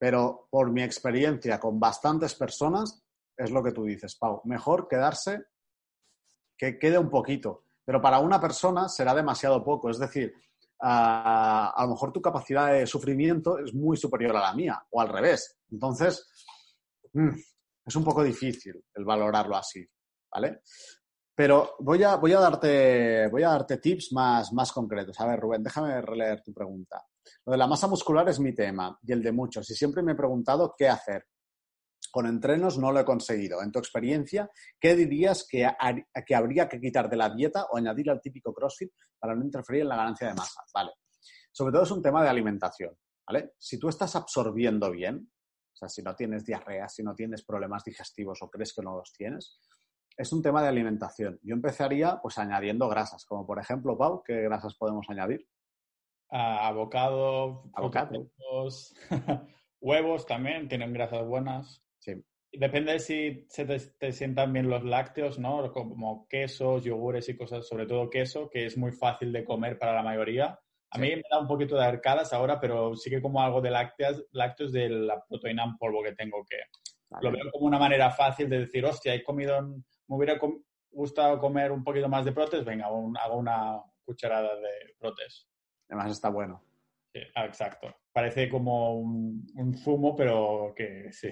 [0.00, 3.04] pero por mi experiencia con bastantes personas,
[3.36, 4.40] es lo que tú dices, Pau.
[4.44, 5.44] Mejor quedarse
[6.56, 9.90] que quede un poquito, pero para una persona será demasiado poco.
[9.90, 10.32] Es decir,
[10.80, 15.08] a, lo mejor tu capacidad de sufrimiento es muy superior a la mía, o al
[15.10, 15.58] revés.
[15.70, 16.26] Entonces,
[17.12, 17.36] mm,
[17.84, 19.86] es un poco difícil el valorarlo así,
[20.32, 20.62] ¿vale?
[21.34, 25.18] Pero voy a, voy a, darte, voy a darte tips más, más concretos.
[25.20, 27.02] A ver, Rubén, déjame releer tu pregunta.
[27.46, 29.68] Lo de la masa muscular es mi tema y el de muchos.
[29.70, 31.26] Y siempre me he preguntado qué hacer.
[32.10, 33.62] Con entrenos no lo he conseguido.
[33.62, 35.68] En tu experiencia, ¿qué dirías que,
[36.26, 39.82] que habría que quitar de la dieta o añadir al típico CrossFit para no interferir
[39.82, 40.60] en la ganancia de masa?
[40.74, 40.90] Vale.
[41.52, 42.96] Sobre todo es un tema de alimentación.
[43.26, 43.52] ¿vale?
[43.58, 45.30] Si tú estás absorbiendo bien,
[45.72, 48.96] o sea, si no tienes diarrea, si no tienes problemas digestivos o crees que no
[48.96, 49.60] los tienes,
[50.16, 51.38] es un tema de alimentación.
[51.42, 55.46] Yo empezaría pues añadiendo grasas, como por ejemplo, Pau, ¿qué grasas podemos añadir?
[56.30, 57.64] avocado,
[59.80, 61.82] huevos también tienen grasas buenas.
[61.98, 62.14] Sí.
[62.52, 65.72] Depende de si se te, sientan bien los lácteos, ¿no?
[65.72, 69.94] Como quesos, yogures y cosas, sobre todo queso, que es muy fácil de comer para
[69.94, 70.58] la mayoría.
[70.92, 73.70] A mí me da un poquito de arcadas ahora, pero sí que como algo de
[73.70, 76.56] lácteos, lácteos de la proteína en polvo que tengo que...
[77.20, 79.56] Lo veo como una manera fácil de decir, hostia, he comido
[80.10, 80.38] me hubiera
[80.90, 85.46] gustado comer un poquito más de protes, venga, hago una cucharada de protes.
[85.88, 86.62] Además está bueno.
[87.34, 87.94] Ah, exacto.
[88.12, 91.28] Parece como un, zumo, pero que sí.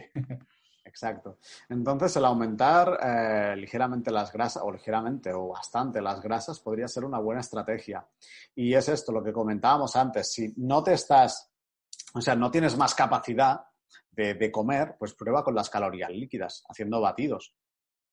[0.84, 1.38] Exacto.
[1.68, 7.05] Entonces, el aumentar eh, ligeramente las grasas, o ligeramente o bastante las grasas, podría ser
[7.05, 8.06] una buena estrategia.
[8.55, 10.32] Y es esto, lo que comentábamos antes.
[10.32, 11.52] Si no te estás,
[12.14, 13.60] o sea, no tienes más capacidad
[14.10, 17.55] de, de comer, pues prueba con las calorías líquidas, haciendo batidos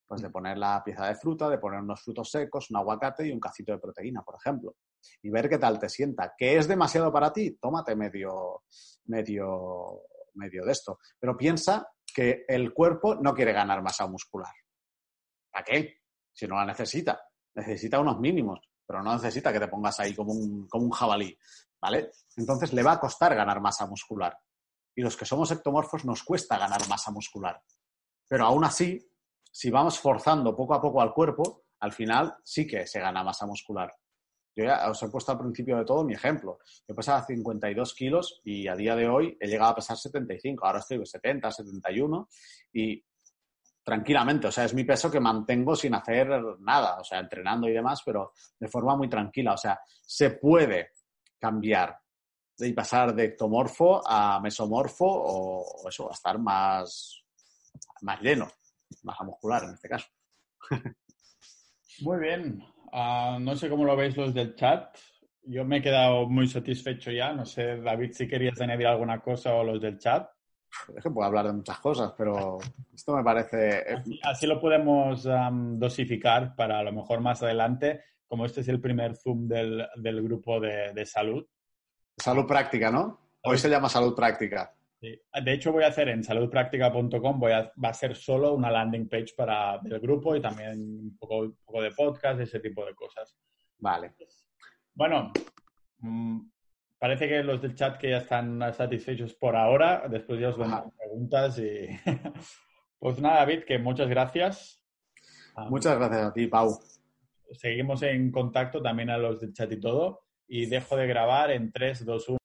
[0.07, 3.31] pues de poner la pieza de fruta, de poner unos frutos secos, un aguacate y
[3.31, 4.75] un cacito de proteína, por ejemplo.
[5.21, 6.33] Y ver qué tal te sienta.
[6.37, 7.57] ¿Qué es demasiado para ti?
[7.59, 8.63] Tómate medio,
[9.05, 10.01] medio,
[10.35, 10.99] medio de esto.
[11.19, 14.53] Pero piensa que el cuerpo no quiere ganar masa muscular.
[15.51, 16.01] ¿Para qué?
[16.31, 17.21] Si no la necesita.
[17.55, 21.37] Necesita unos mínimos, pero no necesita que te pongas ahí como un, como un jabalí.
[21.81, 22.11] ¿Vale?
[22.37, 24.37] Entonces le va a costar ganar masa muscular.
[24.95, 27.61] Y los que somos ectomorfos nos cuesta ganar masa muscular.
[28.27, 28.99] Pero aún así,
[29.55, 33.45] si vamos forzando poco a poco al cuerpo, al final sí que se gana masa
[33.45, 33.89] muscular.
[34.53, 36.59] Yo ya os he puesto al principio de todo mi ejemplo.
[36.85, 40.65] Yo pesaba 52 kilos y a día de hoy he llegado a pesar 75.
[40.65, 42.27] Ahora estoy en 70, 71
[42.73, 43.01] y
[43.81, 44.47] tranquilamente.
[44.47, 46.27] O sea, es mi peso que mantengo sin hacer
[46.59, 46.99] nada.
[46.99, 49.53] O sea, entrenando y demás, pero de forma muy tranquila.
[49.53, 50.89] O sea, se puede
[51.39, 51.97] cambiar
[52.57, 57.23] y pasar de ectomorfo a mesomorfo o, eso, a estar más,
[58.01, 58.49] más lleno
[59.03, 60.07] masa muscular en este caso.
[62.01, 62.63] Muy bien.
[62.91, 64.95] Ah, no sé cómo lo veis los del chat.
[65.43, 67.33] Yo me he quedado muy satisfecho ya.
[67.33, 70.29] No sé, David, si querías añadir alguna cosa o los del chat.
[70.95, 72.57] Es que puedo hablar de muchas cosas, pero
[72.93, 73.93] esto me parece...
[73.93, 75.25] Eh, así, lo podemos
[75.79, 79.87] dosificar para a lo mejor más adelante, como este es el primer Zoom del,
[80.23, 81.45] grupo de, de salud.
[82.17, 83.19] Salud práctica, ¿no?
[83.43, 84.74] Hoy se llama salud práctica.
[85.43, 89.79] De hecho, voy a hacer en a, va a ser solo una landing page para
[89.83, 93.37] el grupo y también un poco, poco de podcast, ese tipo de cosas.
[93.77, 94.13] Vale.
[94.93, 95.31] Bueno,
[95.99, 96.39] mm,
[96.97, 100.91] parece que los del chat que ya están satisfechos por ahora, después ya os vendrán
[100.91, 101.87] preguntas y...
[102.99, 104.81] pues nada, David, que muchas gracias.
[105.69, 106.79] Muchas gracias a ti, Pau.
[107.51, 110.23] Seguimos en contacto también a los del chat y todo.
[110.47, 112.37] Y dejo de grabar en 3, 2, 1.